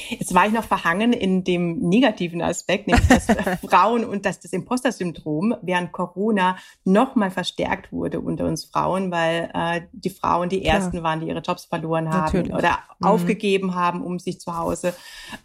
Jetzt 0.09 0.33
war 0.33 0.45
ich 0.45 0.53
noch 0.53 0.63
verhangen 0.63 1.13
in 1.13 1.43
dem 1.43 1.79
negativen 1.79 2.41
Aspekt, 2.41 2.87
nämlich 2.87 3.07
dass 3.07 3.25
Frauen 3.69 4.05
und 4.05 4.25
dass 4.25 4.39
das 4.39 4.53
Imposter-Syndrom 4.53 5.55
während 5.61 5.91
Corona 5.91 6.57
noch 6.83 7.15
mal 7.15 7.31
verstärkt 7.31 7.91
wurde 7.91 8.19
unter 8.19 8.45
uns 8.45 8.65
Frauen, 8.65 9.11
weil 9.11 9.49
äh, 9.53 9.81
die 9.91 10.09
Frauen 10.09 10.49
die 10.49 10.63
ersten 10.65 10.91
Klar. 10.91 11.03
waren, 11.03 11.19
die 11.21 11.27
ihre 11.27 11.41
Jobs 11.41 11.65
verloren 11.65 12.09
haben 12.09 12.37
Natürlich. 12.37 12.53
oder 12.53 12.79
mhm. 12.99 13.07
aufgegeben 13.07 13.75
haben, 13.75 14.03
um 14.03 14.19
sich 14.19 14.39
zu 14.39 14.57
Hause 14.57 14.93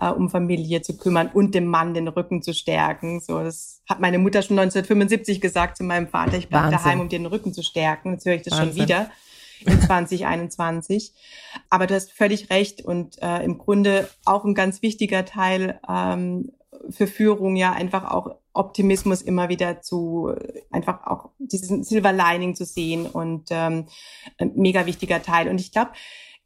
äh, 0.00 0.08
um 0.08 0.30
Familie 0.30 0.82
zu 0.82 0.96
kümmern 0.96 1.30
und 1.32 1.54
dem 1.54 1.66
Mann 1.66 1.94
den 1.94 2.08
Rücken 2.08 2.42
zu 2.42 2.52
stärken. 2.52 3.20
So, 3.20 3.40
das 3.40 3.82
hat 3.88 4.00
meine 4.00 4.18
Mutter 4.18 4.42
schon 4.42 4.58
1975 4.58 5.40
gesagt 5.40 5.76
zu 5.76 5.84
meinem 5.84 6.08
Vater, 6.08 6.36
ich 6.36 6.48
bleibe 6.48 6.70
daheim, 6.70 7.00
um 7.00 7.08
dir 7.08 7.18
den 7.18 7.26
Rücken 7.26 7.52
zu 7.52 7.62
stärken. 7.62 8.12
Jetzt 8.12 8.26
höre 8.26 8.34
ich 8.34 8.42
das 8.42 8.58
Wahnsinn. 8.58 8.76
schon 8.76 8.82
wieder 8.82 9.10
in 9.64 9.80
2021. 9.80 11.12
Aber 11.70 11.86
du 11.86 11.94
hast 11.94 12.12
völlig 12.12 12.50
recht 12.50 12.84
und 12.84 13.20
äh, 13.22 13.42
im 13.42 13.58
Grunde 13.58 14.08
auch 14.24 14.44
ein 14.44 14.54
ganz 14.54 14.82
wichtiger 14.82 15.24
Teil 15.24 15.80
ähm, 15.88 16.52
für 16.90 17.06
Führung 17.06 17.56
ja 17.56 17.72
einfach 17.72 18.10
auch 18.10 18.36
Optimismus 18.52 19.22
immer 19.22 19.48
wieder 19.48 19.82
zu, 19.82 20.34
einfach 20.70 21.06
auch 21.06 21.30
diesen 21.38 21.84
Silver 21.84 22.12
Lining 22.12 22.54
zu 22.54 22.64
sehen 22.64 23.06
und 23.06 23.48
ähm, 23.50 23.86
ein 24.38 24.52
mega 24.56 24.86
wichtiger 24.86 25.22
Teil. 25.22 25.48
Und 25.48 25.60
ich 25.60 25.70
glaube, 25.70 25.92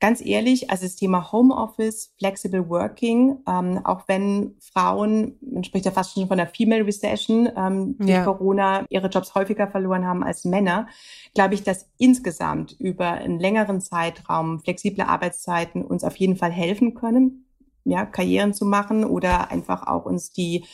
ganz 0.02 0.20
ehrlich, 0.20 0.68
also 0.68 0.84
das 0.84 0.96
Thema 0.96 1.30
Homeoffice, 1.30 2.12
Flexible 2.18 2.68
Working, 2.68 3.38
ähm, 3.46 3.80
auch 3.84 4.02
wenn 4.08 4.56
Frauen, 4.60 5.38
man 5.40 5.62
spricht 5.62 5.84
ja 5.84 5.92
fast 5.92 6.14
schon 6.14 6.26
von 6.26 6.38
der 6.38 6.48
Female 6.48 6.84
Recession, 6.84 7.48
ähm, 7.56 7.96
durch 7.98 8.10
ja. 8.10 8.24
Corona 8.24 8.84
ihre 8.88 9.06
Jobs 9.06 9.36
häufiger 9.36 9.68
verloren 9.68 10.04
haben 10.04 10.24
als 10.24 10.44
Männer, 10.44 10.88
glaube 11.34 11.54
ich, 11.54 11.62
dass 11.62 11.88
insgesamt 11.98 12.72
über 12.80 13.12
einen 13.12 13.38
längeren 13.38 13.80
Zeitraum 13.80 14.58
flexible 14.58 15.04
Arbeitszeiten 15.04 15.84
uns 15.84 16.02
auf 16.02 16.16
jeden 16.16 16.34
Fall 16.34 16.50
helfen 16.50 16.94
können, 16.94 17.46
ja, 17.84 18.04
Karrieren 18.04 18.54
zu 18.54 18.66
machen 18.66 19.04
oder 19.04 19.52
einfach 19.52 19.86
auch 19.86 20.04
uns 20.04 20.32
die 20.32 20.64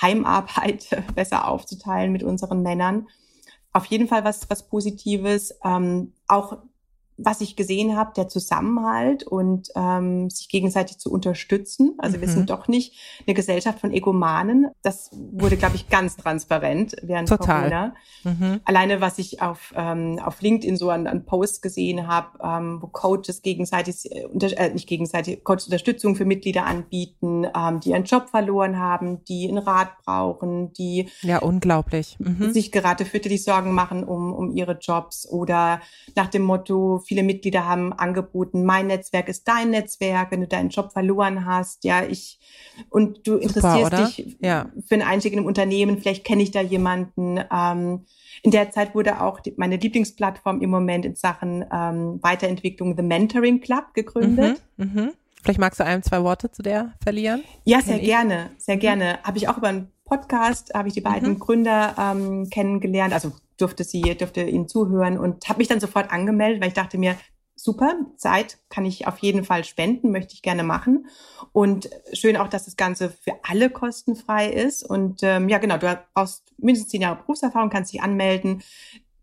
Heimarbeit 0.00 1.02
besser 1.16 1.48
aufzuteilen 1.48 2.12
mit 2.12 2.22
unseren 2.22 2.62
Männern. 2.62 3.08
Auf 3.72 3.86
jeden 3.86 4.06
Fall 4.06 4.22
was, 4.22 4.48
was 4.48 4.68
Positives. 4.68 5.58
Ähm, 5.64 6.12
auch 6.28 6.58
was 7.16 7.40
ich 7.40 7.56
gesehen 7.56 7.96
habe, 7.96 8.12
der 8.16 8.28
Zusammenhalt 8.28 9.24
und 9.24 9.68
ähm, 9.74 10.28
sich 10.30 10.48
gegenseitig 10.48 10.98
zu 10.98 11.10
unterstützen. 11.10 11.94
Also 11.98 12.16
mhm. 12.16 12.20
wir 12.20 12.28
sind 12.28 12.50
doch 12.50 12.68
nicht 12.68 12.94
eine 13.26 13.34
Gesellschaft 13.34 13.80
von 13.80 13.92
Egomanen. 13.92 14.68
Das 14.82 15.10
wurde, 15.12 15.56
glaube 15.56 15.76
ich, 15.76 15.88
ganz 15.88 16.16
transparent 16.16 16.96
während 17.02 17.28
Total. 17.28 17.62
Corona. 17.62 17.94
Mhm. 18.24 18.60
Alleine, 18.64 19.00
was 19.00 19.18
ich 19.18 19.40
auf, 19.40 19.72
ähm, 19.76 20.18
auf 20.22 20.40
LinkedIn 20.42 20.76
so 20.76 20.90
an, 20.90 21.06
an 21.06 21.24
Posts 21.24 21.62
gesehen 21.62 22.06
habe, 22.06 22.38
ähm, 22.42 22.78
wo 22.82 22.88
Coaches 22.88 23.42
gegenseitig, 23.42 24.10
äh, 24.10 24.26
äh, 24.54 24.72
nicht 24.72 24.88
gegenseitig, 24.88 25.42
Coaches 25.44 25.66
Unterstützung 25.66 26.16
für 26.16 26.24
Mitglieder 26.24 26.66
anbieten, 26.66 27.46
ähm, 27.56 27.80
die 27.80 27.90
ihren 27.90 28.04
Job 28.04 28.28
verloren 28.28 28.78
haben, 28.78 29.24
die 29.24 29.48
einen 29.48 29.58
Rat 29.58 29.96
brauchen, 30.04 30.72
die 30.74 31.08
ja 31.22 31.38
unglaublich 31.38 32.16
mhm. 32.18 32.52
sich 32.52 32.72
gerade 32.72 33.04
fürchterlich 33.04 33.44
Sorgen 33.44 33.72
machen 33.72 34.04
um, 34.04 34.32
um 34.32 34.50
ihre 34.50 34.78
Jobs 34.78 35.28
oder 35.28 35.80
nach 36.14 36.28
dem 36.28 36.42
Motto 36.42 36.98
viele 37.06 37.22
Mitglieder 37.22 37.64
haben 37.64 37.92
angeboten, 37.92 38.64
mein 38.64 38.88
Netzwerk 38.88 39.28
ist 39.28 39.46
dein 39.48 39.70
Netzwerk, 39.70 40.30
wenn 40.30 40.40
du 40.40 40.48
deinen 40.48 40.70
Job 40.70 40.92
verloren 40.92 41.46
hast, 41.46 41.84
ja, 41.84 42.04
ich 42.04 42.38
und 42.90 43.26
du 43.26 43.36
interessierst 43.36 43.92
Super, 43.92 44.06
dich 44.06 44.36
ja. 44.40 44.70
für 44.86 44.94
einen 44.94 45.02
Einstieg 45.02 45.32
in 45.32 45.40
ein 45.40 45.46
Unternehmen, 45.46 45.98
vielleicht 45.98 46.24
kenne 46.24 46.42
ich 46.42 46.50
da 46.50 46.60
jemanden. 46.60 47.40
Ähm, 47.52 48.04
in 48.42 48.50
der 48.50 48.70
Zeit 48.70 48.94
wurde 48.94 49.20
auch 49.20 49.40
die, 49.40 49.54
meine 49.56 49.76
Lieblingsplattform 49.76 50.60
im 50.60 50.70
Moment 50.70 51.04
in 51.04 51.14
Sachen 51.14 51.64
ähm, 51.72 52.18
Weiterentwicklung 52.22 52.96
The 52.96 53.02
Mentoring 53.02 53.60
Club 53.60 53.94
gegründet. 53.94 54.62
Mhm, 54.76 54.90
mh. 54.94 55.12
Vielleicht 55.42 55.60
magst 55.60 55.78
du 55.78 55.84
ein, 55.84 56.02
zwei 56.02 56.22
Worte 56.24 56.50
zu 56.50 56.62
der 56.62 56.94
verlieren? 57.00 57.44
Ja, 57.64 57.80
sehr 57.80 58.00
gerne, 58.00 58.50
sehr 58.58 58.76
mhm. 58.76 58.80
gerne. 58.80 59.18
Habe 59.22 59.38
ich 59.38 59.48
auch 59.48 59.56
über 59.56 59.68
einen 59.68 59.92
Podcast, 60.04 60.74
habe 60.74 60.88
ich 60.88 60.94
die 60.94 61.00
beiden 61.00 61.30
mhm. 61.30 61.38
Gründer 61.38 61.94
ähm, 61.98 62.50
kennengelernt, 62.50 63.12
also 63.14 63.32
durfte 63.56 63.84
sie, 63.84 64.02
durfte 64.02 64.42
ihnen 64.42 64.68
zuhören 64.68 65.18
und 65.18 65.48
habe 65.48 65.58
mich 65.58 65.68
dann 65.68 65.80
sofort 65.80 66.10
angemeldet, 66.10 66.60
weil 66.60 66.68
ich 66.68 66.74
dachte 66.74 66.98
mir, 66.98 67.16
super, 67.56 67.94
Zeit 68.16 68.58
kann 68.68 68.84
ich 68.84 69.06
auf 69.06 69.18
jeden 69.18 69.44
Fall 69.44 69.64
spenden, 69.64 70.12
möchte 70.12 70.34
ich 70.34 70.42
gerne 70.42 70.62
machen. 70.62 71.06
Und 71.52 71.88
schön 72.12 72.36
auch, 72.36 72.48
dass 72.48 72.66
das 72.66 72.76
Ganze 72.76 73.10
für 73.10 73.32
alle 73.42 73.70
kostenfrei 73.70 74.50
ist. 74.50 74.84
Und 74.84 75.20
ähm, 75.22 75.48
ja, 75.48 75.58
genau, 75.58 75.78
du 75.78 75.98
brauchst 76.14 76.54
mindestens 76.58 76.90
zehn 76.90 77.00
Jahre 77.00 77.16
Berufserfahrung, 77.16 77.70
kannst 77.70 77.92
dich 77.92 78.02
anmelden, 78.02 78.62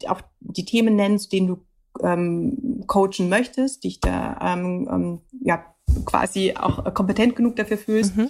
auch 0.08 0.22
die 0.40 0.66
Themen 0.66 0.96
nennen, 0.96 1.20
zu 1.20 1.30
denen 1.30 1.48
du 1.48 1.66
ähm, 2.02 2.84
coachen 2.88 3.30
möchtest, 3.30 3.84
dich 3.84 4.00
da 4.00 4.38
ähm, 4.42 4.90
ähm, 4.92 5.22
ja 5.42 5.64
quasi 6.06 6.56
auch 6.56 6.92
kompetent 6.94 7.36
genug 7.36 7.56
dafür 7.56 7.78
fühlst 7.78 8.16
mhm. 8.16 8.30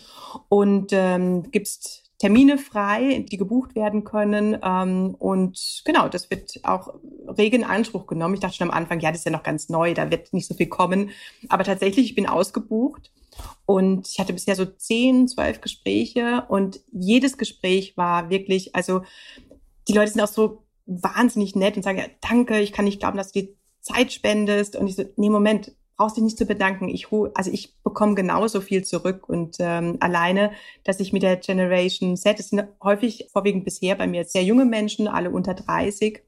und 0.50 0.92
ähm, 0.92 1.50
gibst 1.52 2.03
Termine 2.24 2.58
frei, 2.58 3.26
die 3.30 3.36
gebucht 3.36 3.76
werden 3.76 4.06
können. 4.06 4.58
Ähm, 4.64 5.14
und 5.20 5.82
genau, 5.84 6.08
das 6.08 6.30
wird 6.30 6.58
auch 6.64 6.94
rege 7.28 7.58
in 7.58 7.66
Anspruch 7.66 8.08
genommen. 8.08 8.36
Ich 8.36 8.40
dachte 8.40 8.56
schon 8.56 8.70
am 8.70 8.74
Anfang, 8.74 9.02
ja, 9.02 9.12
das 9.12 9.20
ist 9.20 9.26
ja 9.26 9.32
noch 9.32 9.44
ganz 9.44 9.68
neu, 9.68 9.94
da 9.94 10.10
wird 10.10 10.32
nicht 10.32 10.48
so 10.48 10.54
viel 10.54 10.68
kommen. 10.68 11.10
Aber 11.50 11.66
tatsächlich, 11.66 12.06
ich 12.06 12.16
bin 12.16 12.26
ausgebucht 12.26 13.12
und 13.66 14.08
ich 14.08 14.20
hatte 14.22 14.32
bisher 14.32 14.56
so 14.56 14.64
zehn, 14.64 15.28
zwölf 15.28 15.60
Gespräche 15.60 16.46
und 16.48 16.80
jedes 16.94 17.38
Gespräch 17.38 17.98
war 17.98 18.30
wirklich, 18.30 18.74
also 18.74 19.02
die 19.90 19.94
Leute 19.94 20.14
sind 20.14 20.22
auch 20.22 20.30
so 20.30 20.64
wahnsinnig 20.86 21.58
nett 21.58 21.76
und 21.76 21.84
sagen, 21.84 21.98
ja, 21.98 22.06
danke, 22.22 22.62
ich 22.62 22.72
kann 22.72 22.86
nicht 22.86 23.02
glauben, 23.02 23.18
dass 23.18 23.34
du 23.34 23.42
die 23.42 23.58
Zeit 23.82 24.14
spendest. 24.14 24.78
Und 24.78 24.88
ich 24.88 24.96
so, 24.96 25.04
nee, 25.18 25.30
Moment, 25.30 25.74
brauchst 25.98 26.18
dich 26.18 26.24
nicht 26.24 26.38
zu 26.38 26.46
bedanken. 26.46 26.90
Ich 26.90 27.08
also 27.12 27.52
ich 27.52 27.76
bekomme 27.84 28.16
genauso 28.16 28.62
viel 28.62 28.84
zurück 28.84 29.30
und 29.30 29.58
ähm, 29.60 29.98
alleine, 30.00 30.52
dass 30.84 31.00
ich 31.00 31.14
mit 31.14 31.24
der 31.24 31.38
Generation 31.38 32.18
Z, 32.18 32.40
es 32.40 32.50
sind 32.50 32.64
häufig 32.82 33.30
vorwiegend 33.32 33.66
bisher 33.66 33.96
bei 33.96 34.08
mir 34.08 34.26
sehr 34.26 34.44
junge 34.44 34.66
Menschen, 34.66 35.08
alle 35.08 35.30
unter 35.30 35.54
30, 35.54 36.22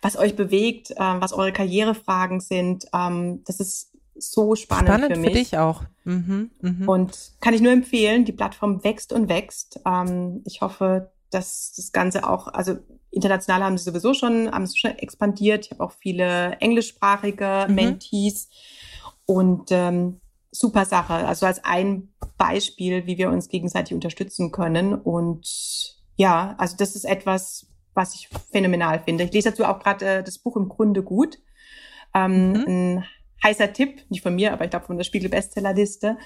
was 0.00 0.16
euch 0.16 0.36
bewegt, 0.36 0.92
äh, 0.92 0.96
was 0.96 1.32
eure 1.32 1.52
Karrierefragen 1.52 2.40
sind, 2.40 2.86
ähm, 2.94 3.42
das 3.44 3.60
ist 3.60 3.92
so 4.14 4.54
spannend, 4.54 4.88
spannend 4.88 5.14
für 5.14 5.20
mich. 5.20 5.30
für 5.30 5.38
dich 5.38 5.58
auch. 5.58 5.82
Mhm, 6.04 6.50
mh. 6.60 6.86
Und 6.86 7.32
kann 7.40 7.54
ich 7.54 7.60
nur 7.60 7.72
empfehlen, 7.72 8.24
die 8.24 8.32
Plattform 8.32 8.84
wächst 8.84 9.12
und 9.12 9.28
wächst. 9.28 9.80
Ähm, 9.86 10.42
ich 10.44 10.60
hoffe, 10.60 11.10
dass 11.30 11.72
das 11.74 11.92
Ganze 11.92 12.28
auch, 12.28 12.48
also 12.48 12.76
international 13.10 13.62
haben 13.62 13.78
sie 13.78 13.84
sowieso 13.84 14.14
schon, 14.14 14.50
haben 14.50 14.66
sie 14.66 14.78
schon 14.78 14.92
expandiert. 14.92 15.66
Ich 15.66 15.70
habe 15.72 15.82
auch 15.82 15.92
viele 15.92 16.56
englischsprachige 16.60 17.66
mhm. 17.68 17.74
Mentees 17.74 18.48
und 19.26 19.70
ähm, 19.70 20.20
super 20.50 20.84
Sache. 20.84 21.14
Also 21.14 21.46
als 21.46 21.64
ein 21.64 22.08
Beispiel, 22.38 23.06
wie 23.06 23.18
wir 23.18 23.30
uns 23.30 23.48
gegenseitig 23.48 23.94
unterstützen 23.94 24.52
können. 24.52 24.94
Und 24.94 25.96
ja, 26.16 26.54
also 26.58 26.76
das 26.76 26.94
ist 26.94 27.04
etwas, 27.04 27.66
was 27.94 28.14
ich 28.14 28.28
phänomenal 28.50 29.00
finde. 29.00 29.24
Ich 29.24 29.32
lese 29.32 29.50
dazu 29.50 29.64
auch 29.64 29.78
gerade 29.78 30.06
äh, 30.06 30.22
das 30.22 30.38
Buch 30.38 30.56
im 30.56 30.68
Grunde 30.68 31.02
gut. 31.02 31.38
Ähm, 32.14 32.52
mhm. 32.52 32.64
Ein 32.66 33.04
heißer 33.42 33.72
Tipp, 33.72 34.04
nicht 34.08 34.22
von 34.22 34.34
mir, 34.34 34.52
aber 34.52 34.64
ich 34.64 34.70
glaube 34.70 34.86
von 34.86 34.96
der 34.96 35.04
Spiegel 35.04 35.30
Bestsellerliste, 35.30 36.16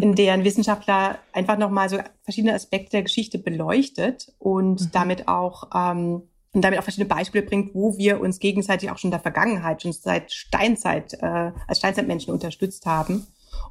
in 0.00 0.14
der 0.14 0.32
ein 0.32 0.44
Wissenschaftler 0.44 1.18
einfach 1.32 1.58
nochmal 1.58 1.88
so 1.88 1.98
verschiedene 2.22 2.54
Aspekte 2.54 2.92
der 2.92 3.02
Geschichte 3.02 3.38
beleuchtet 3.38 4.32
und 4.38 4.80
mhm. 4.80 4.90
damit 4.92 5.28
auch 5.28 5.70
ähm, 5.74 6.22
und 6.54 6.62
damit 6.62 6.78
auch 6.78 6.84
verschiedene 6.84 7.12
Beispiele 7.12 7.44
bringt, 7.44 7.74
wo 7.74 7.98
wir 7.98 8.20
uns 8.20 8.38
gegenseitig 8.38 8.90
auch 8.90 8.96
schon 8.96 9.08
in 9.08 9.12
der 9.12 9.20
Vergangenheit, 9.20 9.82
schon 9.82 9.92
seit 9.92 10.32
Steinzeit, 10.32 11.12
äh, 11.14 11.52
als 11.66 11.78
Steinzeitmenschen 11.78 12.32
unterstützt 12.32 12.86
haben. 12.86 13.26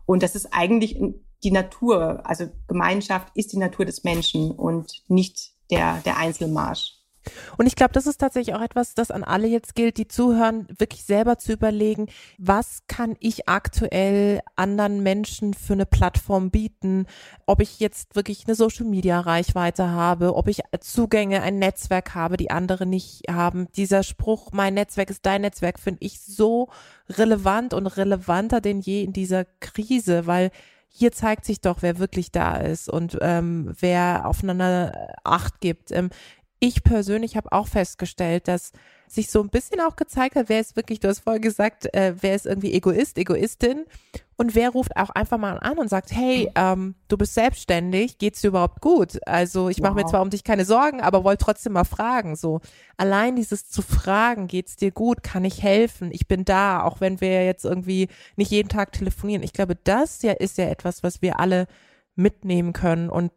Und 0.06 0.22
das 0.22 0.36
ist 0.36 0.54
eigentlich 0.54 1.00
die 1.44 1.52
Natur, 1.52 2.22
also 2.26 2.46
Gemeinschaft 2.68 3.30
ist 3.36 3.54
die 3.54 3.58
Natur 3.58 3.86
des 3.86 4.04
Menschen 4.04 4.52
und 4.52 5.02
nicht 5.08 5.52
der, 5.72 6.02
der 6.06 6.18
Einzelmarsch. 6.18 7.03
Und 7.58 7.68
ich 7.68 7.76
glaube, 7.76 7.94
das 7.94 8.08
ist 8.08 8.18
tatsächlich 8.18 8.56
auch 8.56 8.62
etwas, 8.62 8.96
das 8.96 9.12
an 9.12 9.24
alle 9.24 9.48
jetzt 9.48 9.76
gilt, 9.76 9.98
die 9.98 10.08
zuhören, 10.08 10.68
wirklich 10.78 11.04
selber 11.04 11.38
zu 11.38 11.54
überlegen, 11.54 12.08
was 12.38 12.84
kann 12.88 13.16
ich 13.20 13.48
aktuell 13.48 14.42
anderen 14.56 15.04
Menschen 15.04 15.54
für 15.54 15.74
eine 15.74 15.86
Plattform 15.86 16.52
bieten, 16.52 17.06
ob 17.46 17.62
ich 17.62 17.80
jetzt 17.80 18.16
wirklich 18.16 18.46
eine 18.46 18.56
Social-Media-Reichweite 18.56 19.90
habe, 19.90 20.36
ob 20.36 20.48
ich 20.48 20.62
Zugänge, 20.80 21.42
ein 21.42 21.60
Netzwerk 21.60 22.16
habe, 22.16 22.38
die 22.38 22.52
andere 22.52 22.86
nicht 22.86 23.24
haben. 23.30 23.68
Dieser 23.76 24.04
Spruch, 24.04 24.52
mein 24.52 24.74
Netzwerk 24.74 25.10
ist 25.10 25.26
dein 25.26 25.42
Netzwerk, 25.42 25.80
finde 25.80 26.00
ich 26.02 26.22
so 26.22 26.70
relevant 27.10 27.74
und 27.74 27.88
relevanter 27.88 28.62
denn 28.62 28.80
je 28.80 29.04
in 29.04 29.14
dieser 29.14 29.46
Krise, 29.60 30.28
weil 30.28 30.52
hier 30.96 31.12
zeigt 31.12 31.46
sich 31.46 31.60
doch, 31.60 31.82
wer 31.82 31.98
wirklich 31.98 32.32
da 32.32 32.58
ist 32.58 32.88
und 32.88 33.18
ähm, 33.22 33.74
wer 33.80 34.28
aufeinander 34.28 35.16
Acht 35.24 35.60
gibt. 35.60 35.92
Ähm, 35.92 36.12
ich 36.64 36.82
persönlich 36.82 37.36
habe 37.36 37.52
auch 37.52 37.68
festgestellt, 37.68 38.48
dass 38.48 38.72
sich 39.06 39.30
so 39.30 39.42
ein 39.42 39.50
bisschen 39.50 39.82
auch 39.82 39.98
gezeigt 39.98 40.38
hat, 40.38 40.48
wer 40.48 40.62
ist 40.62 40.78
wirklich, 40.78 41.02
du 41.02 41.10
hast 41.10 41.20
vorher 41.20 41.42
gesagt, 41.42 41.94
äh, 41.94 42.16
wer 42.22 42.36
ist 42.36 42.46
irgendwie 42.46 42.72
Egoist, 42.72 43.18
Egoistin 43.18 43.84
und 44.38 44.56
wer 44.56 44.70
ruft 44.70 44.96
auch 44.96 45.10
einfach 45.10 45.38
mal 45.38 45.60
an 45.60 45.78
und 45.78 45.90
sagt, 45.90 46.14
hey, 46.14 46.50
ähm, 46.56 46.96
du 47.10 47.18
bist 47.18 47.34
selbstständig, 47.34 48.18
geht's 48.18 48.40
dir 48.40 48.48
überhaupt 48.48 48.80
gut? 48.80 49.20
Also 49.28 49.68
ich 49.68 49.80
wow. 49.80 49.90
mache 49.90 49.96
mir 49.96 50.06
zwar 50.06 50.22
um 50.22 50.30
dich 50.30 50.46
keine 50.46 50.64
Sorgen, 50.64 51.02
aber 51.02 51.26
wollte 51.26 51.44
trotzdem 51.44 51.74
mal 51.74 51.84
fragen. 51.84 52.38
So 52.38 52.62
allein 52.96 53.36
dieses 53.36 53.70
zu 53.70 53.82
fragen, 53.82 54.48
geht's 54.48 54.78
dir 54.78 54.92
gut? 54.92 55.22
Kann 55.22 55.44
ich 55.44 55.62
helfen? 55.62 56.12
Ich 56.14 56.30
bin 56.30 56.46
da, 56.46 56.82
auch 56.82 57.02
wenn 57.02 57.20
wir 57.20 57.46
jetzt 57.46 57.66
irgendwie 57.66 58.08
nicht 58.38 58.52
jeden 58.52 58.70
Tag 58.70 58.94
telefonieren. 58.94 59.44
Ich 59.44 59.52
glaube, 59.52 59.76
das 59.76 60.22
ja 60.22 60.32
ist 60.32 60.58
ja 60.58 60.70
etwas, 60.70 61.04
was 61.04 61.22
wir 61.22 61.42
alle 61.42 61.68
mitnehmen 62.16 62.72
können 62.72 63.10
und 63.10 63.34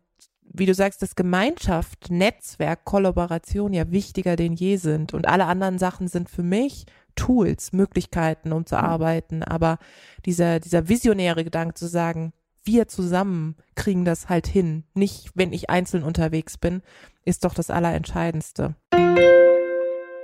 wie 0.52 0.66
du 0.66 0.74
sagst, 0.74 1.02
dass 1.02 1.16
Gemeinschaft, 1.16 2.11
Netzwerk, 2.11 2.85
Kollaboration 2.85 3.72
ja 3.72 3.90
wichtiger 3.90 4.37
denn 4.37 4.54
je 4.54 4.76
sind. 4.76 5.14
Und 5.14 5.28
alle 5.28 5.46
anderen 5.46 5.78
Sachen 5.78 6.09
sind 6.09 6.30
für 6.30 6.42
mich 6.42 6.87
Tools, 7.14 7.72
Möglichkeiten, 7.72 8.52
um 8.52 8.66
zu 8.66 8.76
arbeiten. 8.78 9.42
Aber 9.42 9.78
dieser, 10.24 10.61
dieser 10.61 10.88
visionäre 10.88 11.44
Gedanke 11.44 11.74
zu 11.74 11.87
sagen, 11.87 12.32
wir 12.62 12.88
zusammen 12.88 13.56
kriegen 13.76 14.04
das 14.04 14.28
halt 14.28 14.46
hin, 14.46 14.85
nicht 14.94 15.30
wenn 15.35 15.52
ich 15.52 15.70
einzeln 15.70 16.02
unterwegs 16.02 16.59
bin, 16.59 16.82
ist 17.24 17.44
doch 17.44 17.54
das 17.54 17.70
Allerentscheidendste. 17.70 18.74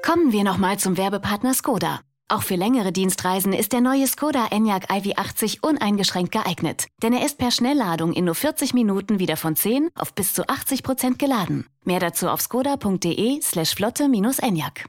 Kommen 0.04 0.32
wir 0.32 0.42
nochmal 0.42 0.78
zum 0.78 0.96
Werbepartner 0.96 1.54
Skoda. 1.54 2.00
Auch 2.32 2.42
für 2.42 2.54
längere 2.54 2.92
Dienstreisen 2.92 3.52
ist 3.52 3.74
der 3.74 3.82
neue 3.82 4.06
Skoda 4.06 4.46
Enyaq 4.50 4.90
iV80 4.90 5.58
uneingeschränkt 5.60 6.32
geeignet. 6.32 6.86
Denn 7.02 7.12
er 7.12 7.26
ist 7.26 7.36
per 7.36 7.50
Schnellladung 7.50 8.14
in 8.14 8.24
nur 8.24 8.34
40 8.34 8.72
Minuten 8.72 9.18
wieder 9.18 9.36
von 9.36 9.54
10 9.54 9.90
auf 9.94 10.14
bis 10.14 10.32
zu 10.32 10.48
80 10.48 10.82
Prozent 10.82 11.18
geladen. 11.18 11.66
Mehr 11.84 12.00
dazu 12.00 12.30
auf 12.30 12.40
skoda.de 12.40 13.42
slash 13.42 13.74
flotte-enyaq. 13.74 14.86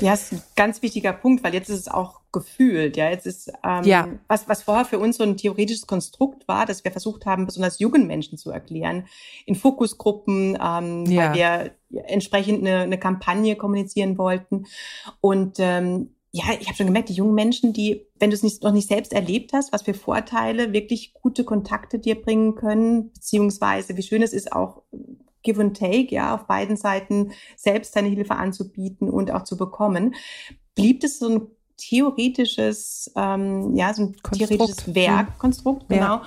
Ja, 0.00 0.14
ist 0.14 0.32
ein 0.32 0.42
ganz 0.56 0.82
wichtiger 0.82 1.12
Punkt, 1.12 1.44
weil 1.44 1.52
jetzt 1.52 1.68
ist 1.68 1.80
es 1.80 1.88
auch 1.88 2.20
gefühlt. 2.32 2.96
Ja, 2.96 3.10
jetzt 3.10 3.26
ist 3.26 3.52
ähm, 3.64 3.84
ja. 3.84 4.08
was, 4.28 4.48
was 4.48 4.62
vorher 4.62 4.84
für 4.84 4.98
uns 4.98 5.16
so 5.16 5.24
ein 5.24 5.36
theoretisches 5.36 5.86
Konstrukt 5.86 6.46
war, 6.48 6.64
dass 6.64 6.84
wir 6.84 6.92
versucht 6.92 7.26
haben, 7.26 7.46
besonders 7.46 7.78
jungen 7.78 8.06
Menschen 8.06 8.38
zu 8.38 8.50
erklären, 8.50 9.06
in 9.46 9.54
Fokusgruppen, 9.54 10.56
ähm, 10.62 11.06
ja. 11.06 11.22
weil 11.22 11.34
wir 11.34 11.70
entsprechend 12.04 12.60
eine, 12.60 12.80
eine 12.80 12.98
Kampagne 12.98 13.56
kommunizieren 13.56 14.16
wollten. 14.16 14.66
Und 15.20 15.56
ähm, 15.58 16.14
ja, 16.32 16.44
ich 16.60 16.68
habe 16.68 16.76
schon 16.76 16.86
gemerkt, 16.86 17.08
die 17.08 17.14
jungen 17.14 17.34
Menschen, 17.34 17.72
die, 17.72 18.06
wenn 18.18 18.30
du 18.30 18.34
es 18.34 18.44
nicht, 18.44 18.62
noch 18.62 18.72
nicht 18.72 18.88
selbst 18.88 19.12
erlebt 19.12 19.52
hast, 19.52 19.72
was 19.72 19.82
für 19.82 19.94
Vorteile 19.94 20.72
wirklich 20.72 21.12
gute 21.12 21.42
Kontakte 21.42 21.98
dir 21.98 22.20
bringen 22.20 22.54
können, 22.54 23.12
beziehungsweise 23.12 23.96
wie 23.96 24.02
schön 24.02 24.22
es 24.22 24.32
ist, 24.32 24.52
auch 24.52 24.82
Give 25.42 25.60
and 25.60 25.76
Take, 25.76 26.14
ja, 26.14 26.34
auf 26.34 26.46
beiden 26.46 26.76
Seiten 26.76 27.32
selbst 27.56 27.94
seine 27.94 28.08
Hilfe 28.08 28.36
anzubieten 28.36 29.08
und 29.08 29.30
auch 29.30 29.44
zu 29.44 29.56
bekommen, 29.56 30.14
blieb 30.74 31.04
es 31.04 31.18
so 31.18 31.28
ein 31.28 31.46
theoretisches, 31.76 33.10
ähm, 33.16 33.74
ja, 33.74 33.92
so 33.94 34.02
ein 34.02 34.16
Konstrukt. 34.22 34.52
theoretisches 34.52 34.94
Werk, 34.94 35.38
Konstrukt, 35.38 35.88
genau. 35.88 36.16
Ja. 36.16 36.22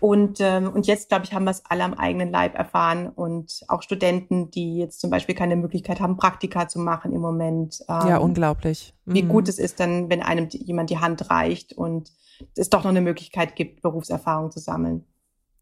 Und, 0.00 0.38
ähm, 0.40 0.72
und 0.72 0.86
jetzt, 0.86 1.10
glaube 1.10 1.26
ich, 1.26 1.34
haben 1.34 1.44
wir 1.44 1.50
es 1.50 1.62
alle 1.68 1.84
am 1.84 1.92
eigenen 1.92 2.30
Leib 2.30 2.54
erfahren 2.54 3.08
und 3.08 3.60
auch 3.68 3.82
Studenten, 3.82 4.50
die 4.50 4.78
jetzt 4.78 4.98
zum 4.98 5.10
Beispiel 5.10 5.34
keine 5.34 5.56
Möglichkeit 5.56 6.00
haben, 6.00 6.16
Praktika 6.16 6.68
zu 6.68 6.78
machen 6.78 7.12
im 7.12 7.20
Moment. 7.20 7.80
Ähm, 7.86 8.08
ja, 8.08 8.16
unglaublich. 8.16 8.94
Mhm. 9.04 9.14
Wie 9.14 9.22
gut 9.22 9.48
es 9.48 9.58
ist 9.58 9.78
dann, 9.78 10.08
wenn 10.08 10.22
einem 10.22 10.48
jemand 10.48 10.88
die 10.88 10.98
Hand 10.98 11.30
reicht 11.30 11.74
und 11.74 12.12
es 12.56 12.70
doch 12.70 12.82
noch 12.82 12.90
eine 12.90 13.02
Möglichkeit 13.02 13.56
gibt, 13.56 13.82
Berufserfahrung 13.82 14.50
zu 14.50 14.58
sammeln. 14.58 15.04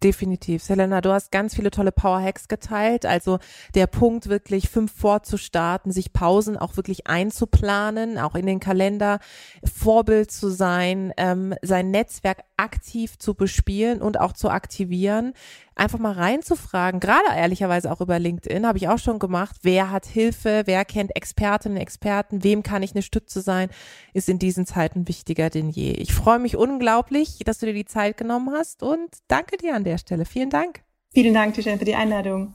Definitiv. 0.04 0.62
Selena, 0.62 1.00
du 1.00 1.10
hast 1.10 1.32
ganz 1.32 1.56
viele 1.56 1.72
tolle 1.72 1.90
Power 1.90 2.22
Hacks 2.22 2.46
geteilt. 2.46 3.04
Also 3.04 3.40
der 3.74 3.88
Punkt 3.88 4.28
wirklich 4.28 4.68
fünf 4.68 4.92
vorzustarten, 4.92 5.90
sich 5.90 6.12
Pausen 6.12 6.56
auch 6.56 6.76
wirklich 6.76 7.08
einzuplanen, 7.08 8.16
auch 8.16 8.36
in 8.36 8.46
den 8.46 8.60
Kalender, 8.60 9.18
Vorbild 9.64 10.30
zu 10.30 10.50
sein, 10.50 11.12
ähm, 11.16 11.52
sein 11.62 11.90
Netzwerk 11.90 12.44
aktiv 12.56 13.18
zu 13.18 13.34
bespielen 13.34 14.00
und 14.00 14.20
auch 14.20 14.32
zu 14.32 14.50
aktivieren 14.50 15.32
einfach 15.78 15.98
mal 15.98 16.12
reinzufragen, 16.12 17.00
gerade 17.00 17.26
ehrlicherweise 17.36 17.90
auch 17.90 18.00
über 18.00 18.18
LinkedIn, 18.18 18.66
habe 18.66 18.78
ich 18.78 18.88
auch 18.88 18.98
schon 18.98 19.18
gemacht. 19.18 19.56
Wer 19.62 19.90
hat 19.90 20.06
Hilfe? 20.06 20.62
Wer 20.66 20.84
kennt 20.84 21.14
Expertinnen, 21.16 21.78
Experten? 21.78 22.44
Wem 22.44 22.62
kann 22.62 22.82
ich 22.82 22.92
eine 22.92 23.02
Stütze 23.02 23.40
sein? 23.40 23.70
Ist 24.12 24.28
in 24.28 24.38
diesen 24.38 24.66
Zeiten 24.66 25.08
wichtiger 25.08 25.50
denn 25.50 25.70
je. 25.70 25.92
Ich 25.92 26.12
freue 26.12 26.38
mich 26.38 26.56
unglaublich, 26.56 27.38
dass 27.44 27.58
du 27.58 27.66
dir 27.66 27.74
die 27.74 27.84
Zeit 27.84 28.16
genommen 28.16 28.50
hast 28.52 28.82
und 28.82 29.08
danke 29.28 29.56
dir 29.56 29.74
an 29.74 29.84
der 29.84 29.98
Stelle. 29.98 30.24
Vielen 30.24 30.50
Dank. 30.50 30.82
Vielen 31.12 31.34
Dank, 31.34 31.54
Tischchen, 31.54 31.78
für 31.78 31.84
die 31.84 31.94
Einladung. 31.94 32.54